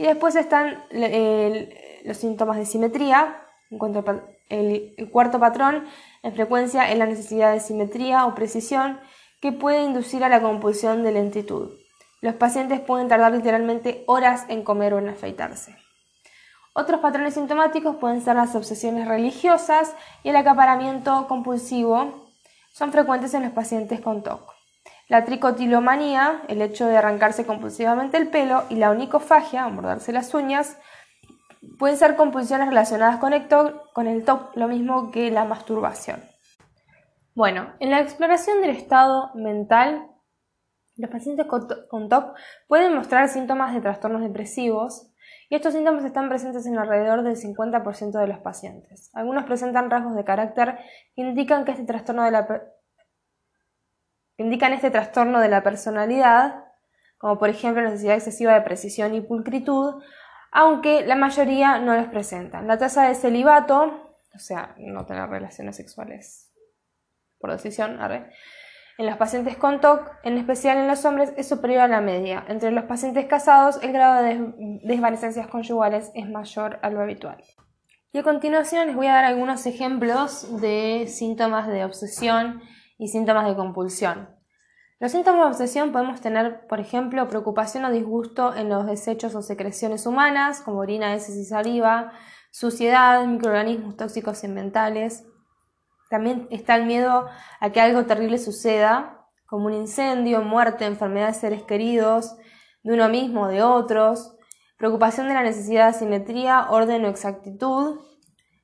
Y 0.00 0.04
después 0.04 0.34
están 0.34 0.82
los 2.04 2.16
síntomas 2.16 2.56
de 2.56 2.64
simetría. 2.64 3.36
el, 4.48 4.94
el 4.96 5.10
cuarto 5.10 5.38
patrón 5.38 5.84
en 6.22 6.32
frecuencia 6.32 6.90
es 6.90 6.96
la 6.96 7.04
necesidad 7.04 7.52
de 7.52 7.60
simetría 7.60 8.24
o 8.24 8.34
precisión 8.34 8.98
que 9.42 9.52
puede 9.52 9.82
inducir 9.82 10.24
a 10.24 10.30
la 10.30 10.40
compulsión 10.40 11.02
de 11.02 11.12
lentitud. 11.12 11.72
Los 12.22 12.34
pacientes 12.36 12.80
pueden 12.80 13.08
tardar 13.08 13.32
literalmente 13.32 14.04
horas 14.06 14.46
en 14.48 14.62
comer 14.64 14.94
o 14.94 14.98
en 15.00 15.10
afeitarse. 15.10 15.76
Otros 16.72 17.00
patrones 17.00 17.34
sintomáticos 17.34 17.96
pueden 17.96 18.22
ser 18.22 18.36
las 18.36 18.56
obsesiones 18.56 19.06
religiosas 19.06 19.94
y 20.22 20.30
el 20.30 20.36
acaparamiento 20.36 21.28
compulsivo. 21.28 22.30
Son 22.72 22.90
frecuentes 22.90 23.34
en 23.34 23.42
los 23.42 23.52
pacientes 23.52 24.00
con 24.00 24.22
TOC. 24.22 24.59
La 25.10 25.24
tricotilomanía, 25.24 26.42
el 26.46 26.62
hecho 26.62 26.86
de 26.86 26.96
arrancarse 26.96 27.44
compulsivamente 27.44 28.16
el 28.16 28.28
pelo, 28.28 28.62
y 28.70 28.76
la 28.76 28.92
onicofagia, 28.92 29.66
morderse 29.66 30.12
las 30.12 30.32
uñas, 30.34 30.78
pueden 31.80 31.96
ser 31.96 32.14
compulsiones 32.14 32.68
relacionadas 32.68 33.16
con 33.16 33.32
el, 33.32 33.48
TOC, 33.48 34.56
lo 34.56 34.68
mismo 34.68 35.10
que 35.10 35.32
la 35.32 35.44
masturbación. 35.44 36.22
Bueno, 37.34 37.72
en 37.80 37.90
la 37.90 37.98
exploración 37.98 38.60
del 38.60 38.70
estado 38.70 39.32
mental, 39.34 40.06
los 40.96 41.10
pacientes 41.10 41.44
con 41.46 42.08
TOC 42.08 42.36
pueden 42.68 42.94
mostrar 42.94 43.28
síntomas 43.28 43.74
de 43.74 43.80
trastornos 43.80 44.22
depresivos 44.22 45.10
y 45.48 45.56
estos 45.56 45.74
síntomas 45.74 46.04
están 46.04 46.28
presentes 46.28 46.66
en 46.66 46.78
alrededor 46.78 47.24
del 47.24 47.34
50% 47.34 48.12
de 48.12 48.28
los 48.28 48.38
pacientes. 48.38 49.10
Algunos 49.12 49.42
presentan 49.42 49.90
rasgos 49.90 50.14
de 50.14 50.22
carácter 50.22 50.78
que 51.16 51.22
indican 51.22 51.64
que 51.64 51.72
este 51.72 51.82
trastorno 51.82 52.22
de 52.22 52.30
la 52.30 52.46
indican 54.42 54.72
este 54.72 54.90
trastorno 54.90 55.40
de 55.40 55.48
la 55.48 55.62
personalidad, 55.62 56.64
como 57.18 57.38
por 57.38 57.48
ejemplo 57.48 57.82
necesidad 57.82 58.14
excesiva 58.14 58.54
de 58.54 58.62
precisión 58.62 59.14
y 59.14 59.20
pulcritud, 59.20 60.02
aunque 60.52 61.06
la 61.06 61.16
mayoría 61.16 61.78
no 61.78 61.94
los 61.94 62.06
presentan. 62.06 62.66
La 62.66 62.78
tasa 62.78 63.08
de 63.08 63.14
celibato, 63.14 64.16
o 64.34 64.38
sea, 64.38 64.74
no 64.78 65.06
tener 65.06 65.28
relaciones 65.28 65.76
sexuales 65.76 66.52
por 67.38 67.50
decisión, 67.50 67.98
en 68.98 69.06
los 69.06 69.16
pacientes 69.16 69.56
con 69.56 69.80
TOC, 69.80 70.10
en 70.24 70.36
especial 70.36 70.76
en 70.76 70.86
los 70.86 71.06
hombres, 71.06 71.32
es 71.38 71.48
superior 71.48 71.80
a 71.80 71.88
la 71.88 72.02
media. 72.02 72.44
Entre 72.48 72.70
los 72.70 72.84
pacientes 72.84 73.24
casados, 73.24 73.82
el 73.82 73.92
grado 73.92 74.22
de 74.22 74.80
desvanecencias 74.84 75.46
conyugales 75.46 76.10
es 76.14 76.28
mayor 76.28 76.78
a 76.82 76.90
lo 76.90 77.00
habitual. 77.00 77.42
Y 78.12 78.18
a 78.18 78.22
continuación 78.22 78.88
les 78.88 78.96
voy 78.96 79.06
a 79.06 79.14
dar 79.14 79.24
algunos 79.24 79.64
ejemplos 79.64 80.60
de 80.60 81.06
síntomas 81.08 81.66
de 81.68 81.84
obsesión 81.84 82.60
y 83.00 83.08
síntomas 83.08 83.46
de 83.48 83.56
compulsión. 83.56 84.28
Los 85.00 85.12
síntomas 85.12 85.40
de 85.40 85.46
obsesión 85.46 85.90
podemos 85.90 86.20
tener, 86.20 86.66
por 86.66 86.80
ejemplo, 86.80 87.26
preocupación 87.28 87.86
o 87.86 87.90
disgusto 87.90 88.54
en 88.54 88.68
los 88.68 88.84
desechos 88.84 89.34
o 89.34 89.40
secreciones 89.40 90.04
humanas, 90.04 90.60
como 90.60 90.80
orina, 90.80 91.14
heces 91.14 91.36
y 91.36 91.46
saliva, 91.46 92.12
suciedad, 92.50 93.24
microorganismos 93.24 93.96
tóxicos 93.96 94.44
ambientales. 94.44 95.24
También 96.10 96.46
está 96.50 96.76
el 96.76 96.84
miedo 96.84 97.26
a 97.58 97.70
que 97.70 97.80
algo 97.80 98.04
terrible 98.04 98.36
suceda, 98.36 99.26
como 99.46 99.66
un 99.66 99.72
incendio, 99.72 100.42
muerte, 100.42 100.84
enfermedad 100.84 101.28
de 101.28 101.34
seres 101.34 101.62
queridos, 101.62 102.36
de 102.82 102.92
uno 102.92 103.08
mismo 103.08 103.44
o 103.44 103.48
de 103.48 103.62
otros. 103.62 104.36
Preocupación 104.76 105.26
de 105.28 105.34
la 105.34 105.42
necesidad 105.42 105.86
de 105.86 105.98
simetría, 105.98 106.68
orden 106.68 107.06
o 107.06 107.08
exactitud. 107.08 107.98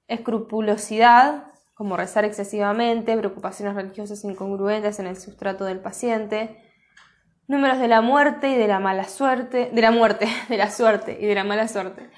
Escrupulosidad, 0.08 1.55
como 1.76 1.98
rezar 1.98 2.24
excesivamente, 2.24 3.14
preocupaciones 3.18 3.74
religiosas 3.74 4.24
incongruentes 4.24 4.98
en 4.98 5.06
el 5.06 5.16
sustrato 5.18 5.66
del 5.66 5.78
paciente, 5.78 6.56
números 7.48 7.78
de 7.78 7.86
la 7.86 8.00
muerte 8.00 8.50
y 8.50 8.56
de 8.56 8.66
la 8.66 8.80
mala 8.80 9.04
suerte, 9.04 9.70
de 9.70 9.82
la 9.82 9.90
muerte, 9.90 10.26
de 10.48 10.56
la 10.56 10.70
suerte 10.70 11.18
y 11.20 11.26
de 11.26 11.34
la 11.34 11.44
mala 11.44 11.68
suerte, 11.68 12.08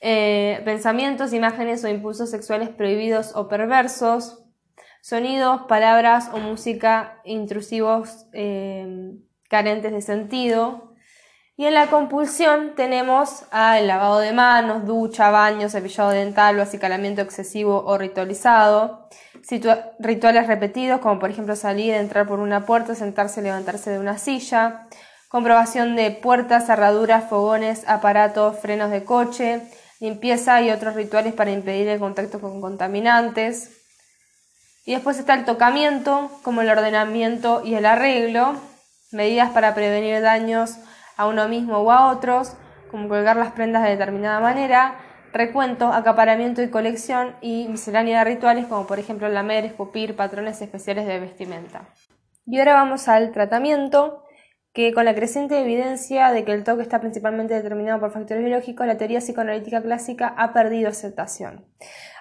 eh, 0.00 0.62
pensamientos, 0.64 1.32
imágenes 1.32 1.82
o 1.84 1.88
impulsos 1.88 2.30
sexuales 2.30 2.68
prohibidos 2.68 3.32
o 3.34 3.48
perversos, 3.48 4.44
sonidos, 5.00 5.62
palabras 5.62 6.30
o 6.32 6.38
música 6.38 7.20
intrusivos 7.24 8.26
eh, 8.32 9.16
carentes 9.48 9.90
de 9.90 10.00
sentido, 10.00 10.91
y 11.62 11.66
en 11.66 11.74
la 11.74 11.86
compulsión 11.86 12.72
tenemos 12.74 13.44
el 13.52 13.86
lavado 13.86 14.18
de 14.18 14.32
manos, 14.32 14.84
ducha, 14.84 15.30
baño, 15.30 15.68
cepillado 15.68 16.10
dental 16.10 16.58
o 16.58 16.62
acicalamiento 16.62 17.22
excesivo 17.22 17.84
o 17.86 17.96
ritualizado. 17.96 19.08
rituales 20.00 20.48
repetidos, 20.48 20.98
como 20.98 21.20
por 21.20 21.30
ejemplo 21.30 21.54
salir, 21.54 21.94
entrar 21.94 22.26
por 22.26 22.40
una 22.40 22.66
puerta, 22.66 22.96
sentarse, 22.96 23.42
levantarse 23.42 23.90
de 23.90 24.00
una 24.00 24.18
silla. 24.18 24.88
Comprobación 25.28 25.94
de 25.94 26.10
puertas, 26.10 26.66
cerraduras, 26.66 27.30
fogones, 27.30 27.84
aparatos, 27.86 28.58
frenos 28.58 28.90
de 28.90 29.04
coche, 29.04 29.62
limpieza 30.00 30.60
y 30.62 30.72
otros 30.72 30.96
rituales 30.96 31.32
para 31.32 31.52
impedir 31.52 31.86
el 31.86 32.00
contacto 32.00 32.40
con 32.40 32.60
contaminantes. 32.60 33.70
Y 34.84 34.94
después 34.94 35.16
está 35.16 35.34
el 35.34 35.44
tocamiento, 35.44 36.28
como 36.42 36.62
el 36.62 36.70
ordenamiento 36.70 37.62
y 37.64 37.76
el 37.76 37.86
arreglo, 37.86 38.56
medidas 39.12 39.50
para 39.50 39.76
prevenir 39.76 40.20
daños 40.22 40.78
a 41.22 41.26
uno 41.26 41.48
mismo 41.48 41.78
o 41.78 41.90
a 41.90 42.10
otros, 42.10 42.56
como 42.90 43.08
colgar 43.08 43.36
las 43.36 43.52
prendas 43.52 43.82
de 43.84 43.90
determinada 43.90 44.40
manera, 44.40 44.96
recuento, 45.32 45.92
acaparamiento 45.92 46.62
y 46.62 46.68
colección 46.68 47.36
y 47.40 47.66
miscelánea 47.68 48.18
de 48.18 48.24
rituales 48.24 48.66
como 48.66 48.86
por 48.86 48.98
ejemplo 48.98 49.28
lamer, 49.28 49.64
escupir, 49.64 50.14
patrones 50.14 50.60
especiales 50.60 51.06
de 51.06 51.20
vestimenta. 51.20 51.88
Y 52.44 52.58
ahora 52.58 52.74
vamos 52.74 53.08
al 53.08 53.32
tratamiento, 53.32 54.24
que 54.74 54.92
con 54.92 55.04
la 55.04 55.14
creciente 55.14 55.60
evidencia 55.60 56.32
de 56.32 56.44
que 56.44 56.52
el 56.52 56.64
toque 56.64 56.82
está 56.82 57.00
principalmente 57.00 57.54
determinado 57.54 58.00
por 58.00 58.10
factores 58.10 58.42
biológicos, 58.44 58.86
la 58.86 58.96
teoría 58.96 59.20
psicoanalítica 59.20 59.82
clásica 59.82 60.34
ha 60.36 60.52
perdido 60.52 60.88
aceptación. 60.88 61.66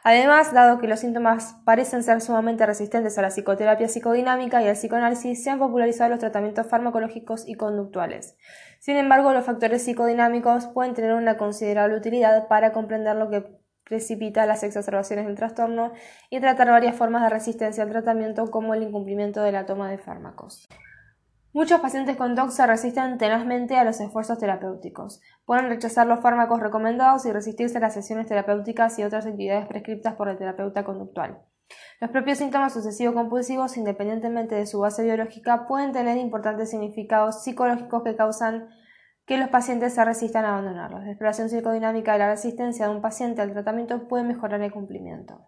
Además, 0.03 0.51
dado 0.51 0.79
que 0.79 0.87
los 0.87 0.99
síntomas 0.99 1.55
parecen 1.63 2.01
ser 2.01 2.21
sumamente 2.21 2.65
resistentes 2.65 3.17
a 3.17 3.21
la 3.21 3.29
psicoterapia 3.29 3.87
psicodinámica 3.87 4.61
y 4.61 4.67
al 4.67 4.75
psicoanálisis, 4.75 5.43
se 5.43 5.49
han 5.51 5.59
popularizado 5.59 6.09
los 6.09 6.19
tratamientos 6.19 6.67
farmacológicos 6.67 7.47
y 7.47 7.53
conductuales. 7.53 8.35
Sin 8.79 8.97
embargo, 8.97 9.31
los 9.31 9.45
factores 9.45 9.83
psicodinámicos 9.83 10.65
pueden 10.67 10.95
tener 10.95 11.13
una 11.13 11.37
considerable 11.37 11.97
utilidad 11.97 12.47
para 12.47 12.71
comprender 12.71 13.15
lo 13.15 13.29
que 13.29 13.61
precipita 13.83 14.45
las 14.45 14.63
exacerbaciones 14.63 15.27
del 15.27 15.35
trastorno 15.35 15.91
y 16.29 16.39
tratar 16.39 16.69
varias 16.69 16.95
formas 16.95 17.21
de 17.23 17.29
resistencia 17.29 17.83
al 17.83 17.89
tratamiento 17.89 18.49
como 18.49 18.73
el 18.73 18.83
incumplimiento 18.83 19.43
de 19.43 19.51
la 19.51 19.65
toma 19.65 19.91
de 19.91 19.99
fármacos. 19.99 20.67
Muchos 21.53 21.81
pacientes 21.81 22.15
con 22.15 22.33
TOC 22.33 22.49
se 22.51 22.65
resisten 22.65 23.17
tenazmente 23.17 23.75
a 23.77 23.83
los 23.83 23.99
esfuerzos 23.99 24.37
terapéuticos. 24.37 25.19
Pueden 25.45 25.69
rechazar 25.69 26.07
los 26.07 26.21
fármacos 26.21 26.59
recomendados 26.59 27.25
y 27.25 27.31
resistirse 27.31 27.77
a 27.77 27.81
las 27.81 27.93
sesiones 27.93 28.27
terapéuticas 28.27 28.97
y 28.99 29.03
otras 29.03 29.25
actividades 29.25 29.67
prescritas 29.67 30.15
por 30.15 30.29
el 30.29 30.37
terapeuta 30.37 30.83
conductual. 30.83 31.41
Los 31.99 32.11
propios 32.11 32.37
síntomas 32.37 32.73
sucesivo-compulsivos, 32.73 33.77
independientemente 33.77 34.55
de 34.55 34.65
su 34.65 34.79
base 34.79 35.03
biológica, 35.03 35.67
pueden 35.67 35.91
tener 35.91 36.17
importantes 36.17 36.69
significados 36.69 37.43
psicológicos 37.43 38.03
que 38.03 38.15
causan 38.15 38.69
que 39.25 39.37
los 39.37 39.49
pacientes 39.49 39.93
se 39.93 40.03
resistan 40.03 40.45
a 40.45 40.49
abandonarlos. 40.49 41.03
La 41.03 41.11
exploración 41.11 41.49
psicodinámica 41.49 42.13
de 42.13 42.19
la 42.19 42.29
resistencia 42.31 42.87
de 42.87 42.95
un 42.95 43.01
paciente 43.01 43.41
al 43.41 43.53
tratamiento 43.53 44.07
puede 44.07 44.23
mejorar 44.23 44.61
el 44.61 44.71
cumplimiento. 44.71 45.47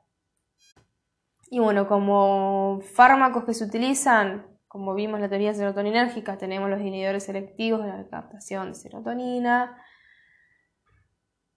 Y 1.49 1.59
bueno, 1.59 1.87
como 1.87 2.79
fármacos 2.95 3.43
que 3.43 3.53
se 3.53 3.65
utilizan, 3.65 4.52
como 4.73 4.95
vimos 4.95 5.19
la 5.19 5.29
teoría 5.29 5.53
serotoninérgica, 5.53 6.39
tenemos 6.39 6.67
los 6.67 6.81
inhibidores 6.81 7.25
selectivos 7.25 7.83
de 7.83 7.89
la 7.89 8.07
captación 8.09 8.69
de 8.69 8.73
serotonina, 8.73 9.77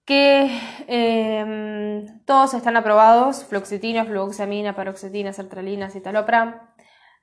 que 0.05 0.50
em, 0.87 2.22
todos 2.26 2.52
están 2.52 2.76
aprobados, 2.76 3.42
fluoxetina, 3.46 4.05
fluoxamina, 4.05 4.76
paroxetina, 4.76 5.33
sertralina, 5.33 5.88
citalopram, 5.88 6.61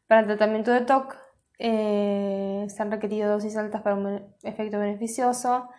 para 0.08 0.22
el 0.22 0.26
tratamiento 0.26 0.72
de 0.72 0.82
TOC. 0.82 1.16
Eh, 1.60 2.66
se 2.70 2.82
han 2.82 2.90
requerido 2.90 3.30
dosis 3.30 3.56
altas 3.56 3.84
para 3.84 3.96
un 3.96 4.36
efecto 4.42 4.80
beneficioso, 4.80 5.70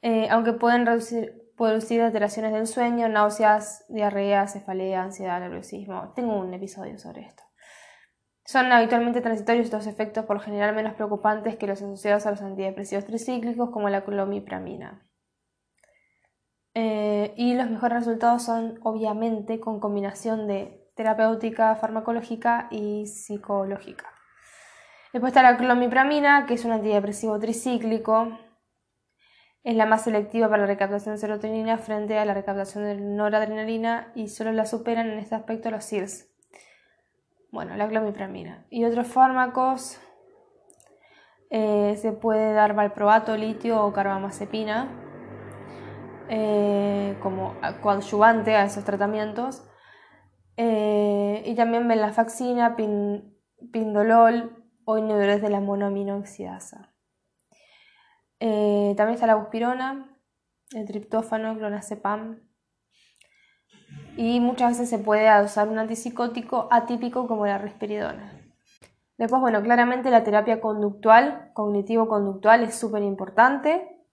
eh, 0.00 0.26
aunque 0.30 0.54
pueden 0.54 0.86
reducir, 0.86 1.34
producir 1.54 2.00
alteraciones 2.00 2.54
del 2.54 2.66
sueño, 2.66 3.10
náuseas, 3.10 3.84
diarrea, 3.90 4.48
cefalea, 4.48 5.02
ansiedad, 5.02 5.38
nerviosismo. 5.38 6.14
Tengo 6.16 6.34
un 6.34 6.54
episodio 6.54 6.98
sobre 6.98 7.26
esto. 7.26 7.43
Son 8.46 8.70
habitualmente 8.72 9.22
transitorios 9.22 9.64
estos 9.66 9.86
efectos 9.86 10.26
por 10.26 10.40
general 10.40 10.74
menos 10.74 10.94
preocupantes 10.94 11.56
que 11.56 11.66
los 11.66 11.80
asociados 11.80 12.26
a 12.26 12.30
los 12.30 12.42
antidepresivos 12.42 13.06
tricíclicos 13.06 13.70
como 13.70 13.88
la 13.88 14.04
clomipramina. 14.04 15.08
Eh, 16.74 17.32
y 17.36 17.54
los 17.54 17.70
mejores 17.70 18.00
resultados 18.00 18.42
son 18.42 18.78
obviamente 18.82 19.60
con 19.60 19.80
combinación 19.80 20.46
de 20.46 20.90
terapéutica, 20.94 21.74
farmacológica 21.76 22.68
y 22.70 23.06
psicológica. 23.06 24.12
Después 25.12 25.30
está 25.30 25.42
la 25.42 25.56
clomipramina, 25.56 26.44
que 26.44 26.54
es 26.54 26.64
un 26.64 26.72
antidepresivo 26.72 27.38
tricíclico. 27.38 28.36
Es 29.62 29.74
la 29.74 29.86
más 29.86 30.02
selectiva 30.02 30.50
para 30.50 30.62
la 30.62 30.66
recaptación 30.66 31.14
de 31.14 31.20
serotonina 31.20 31.78
frente 31.78 32.18
a 32.18 32.24
la 32.26 32.34
recaptación 32.34 32.84
de 32.84 32.96
noradrenalina 32.96 34.12
y 34.14 34.28
solo 34.28 34.52
la 34.52 34.66
superan 34.66 35.08
en 35.08 35.18
este 35.18 35.34
aspecto 35.34 35.70
los 35.70 35.86
CIRS. 35.86 36.33
Bueno, 37.54 37.76
la 37.76 37.86
clomipramina. 37.86 38.66
Y 38.68 38.84
otros 38.84 39.06
fármacos 39.06 40.00
eh, 41.50 41.94
se 41.98 42.10
puede 42.10 42.52
dar 42.52 42.74
valproato, 42.74 43.36
litio 43.36 43.80
o 43.84 43.92
carbamazepina 43.92 44.88
eh, 46.28 47.16
como 47.22 47.54
coadyuvante 47.80 48.56
a 48.56 48.64
esos 48.64 48.82
tratamientos. 48.82 49.64
Eh, 50.56 51.44
y 51.46 51.54
también 51.54 51.86
venlafaxina, 51.86 52.74
pindolol 52.74 54.64
o 54.84 54.98
inhibidores 54.98 55.40
de 55.40 55.50
la 55.50 55.60
monoaminoxidasa. 55.60 56.92
También 58.40 59.10
está 59.14 59.28
la 59.28 59.36
buspirona, 59.36 60.18
el 60.72 60.86
triptófano, 60.86 61.56
clonazepam. 61.56 62.40
Y 64.16 64.40
muchas 64.40 64.72
veces 64.72 64.90
se 64.90 64.98
puede 64.98 65.28
usar 65.42 65.68
un 65.68 65.78
antipsicótico 65.78 66.68
atípico 66.70 67.26
como 67.26 67.46
la 67.46 67.58
risperidona. 67.58 68.32
Después, 69.18 69.40
bueno, 69.40 69.62
claramente 69.62 70.10
la 70.10 70.24
terapia 70.24 70.60
conductual, 70.60 71.50
cognitivo-conductual, 71.54 72.64
es 72.64 72.74
súper 72.74 73.02
importante. 73.02 74.06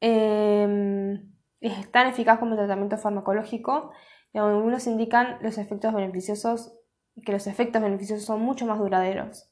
Eh, 0.00 1.20
es 1.60 1.90
tan 1.90 2.08
eficaz 2.08 2.38
como 2.38 2.52
el 2.52 2.58
tratamiento 2.58 2.98
farmacológico 2.98 3.92
y 4.32 4.38
algunos 4.38 4.86
indican 4.86 5.38
los 5.40 5.58
efectos 5.58 5.94
beneficiosos, 5.94 6.76
que 7.24 7.32
los 7.32 7.46
efectos 7.46 7.80
beneficiosos 7.80 8.24
son 8.24 8.42
mucho 8.42 8.66
más 8.66 8.78
duraderos. 8.78 9.50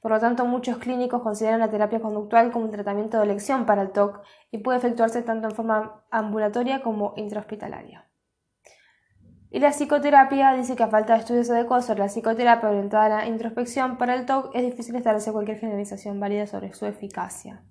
Por 0.00 0.10
lo 0.10 0.20
tanto, 0.20 0.44
muchos 0.44 0.76
clínicos 0.78 1.22
consideran 1.22 1.60
la 1.60 1.70
terapia 1.70 2.00
conductual 2.00 2.52
como 2.52 2.66
un 2.66 2.70
tratamiento 2.70 3.16
de 3.16 3.24
elección 3.24 3.64
para 3.64 3.82
el 3.82 3.92
TOC 3.92 4.20
y 4.50 4.58
puede 4.58 4.78
efectuarse 4.78 5.22
tanto 5.22 5.48
en 5.48 5.54
forma 5.54 6.04
ambulatoria 6.10 6.82
como 6.82 7.14
intrahospitalaria. 7.16 8.06
Y 9.54 9.60
la 9.60 9.70
psicoterapia 9.70 10.52
dice 10.54 10.74
que 10.74 10.82
a 10.82 10.88
falta 10.88 11.12
de 11.12 11.20
estudios 11.20 11.48
adecuados 11.48 11.84
sobre 11.84 12.00
la 12.00 12.08
psicoterapia 12.08 12.70
orientada 12.70 13.04
a 13.04 13.08
la 13.08 13.26
introspección 13.28 13.98
para 13.98 14.16
el 14.16 14.26
TOC 14.26 14.50
es 14.52 14.64
difícil 14.64 14.96
establecer 14.96 15.32
cualquier 15.32 15.60
generalización 15.60 16.18
válida 16.18 16.48
sobre 16.48 16.74
su 16.74 16.86
eficacia. 16.86 17.62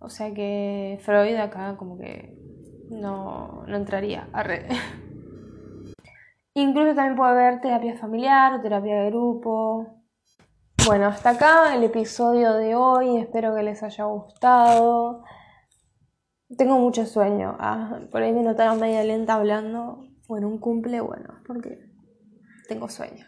O 0.00 0.08
sea 0.08 0.34
que 0.34 0.98
Freud 1.02 1.36
acá 1.36 1.76
como 1.76 1.96
que 1.96 2.36
no, 2.90 3.62
no 3.68 3.76
entraría. 3.76 4.28
red. 4.32 4.64
Incluso 6.54 6.96
también 6.96 7.14
puede 7.14 7.30
haber 7.30 7.60
terapia 7.60 7.96
familiar 7.96 8.54
o 8.54 8.60
terapia 8.60 9.02
de 9.02 9.10
grupo. 9.10 10.02
Bueno, 10.84 11.06
hasta 11.06 11.30
acá 11.30 11.76
el 11.76 11.84
episodio 11.84 12.54
de 12.54 12.74
hoy. 12.74 13.18
Espero 13.18 13.54
que 13.54 13.62
les 13.62 13.84
haya 13.84 14.02
gustado. 14.06 15.22
Tengo 16.58 16.76
mucho 16.80 17.06
sueño. 17.06 17.56
Ah, 17.60 18.00
por 18.10 18.20
ahí 18.20 18.32
me 18.32 18.42
notaron 18.42 18.80
media 18.80 19.04
lenta 19.04 19.34
hablando. 19.34 20.08
Bueno, 20.34 20.48
un 20.48 20.58
cumple, 20.58 21.00
bueno, 21.00 21.32
porque 21.46 21.78
tengo 22.66 22.88
sueño. 22.88 23.24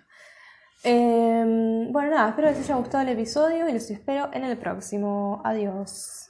Em, 0.82 1.92
bueno, 1.92 2.10
nada, 2.10 2.30
espero 2.30 2.48
que 2.48 2.54
les 2.54 2.64
haya 2.64 2.80
gustado 2.80 3.04
el 3.04 3.10
episodio 3.10 3.68
y 3.68 3.72
los 3.72 3.88
espero 3.88 4.28
en 4.32 4.42
el 4.42 4.58
próximo. 4.58 5.40
Adiós. 5.44 6.25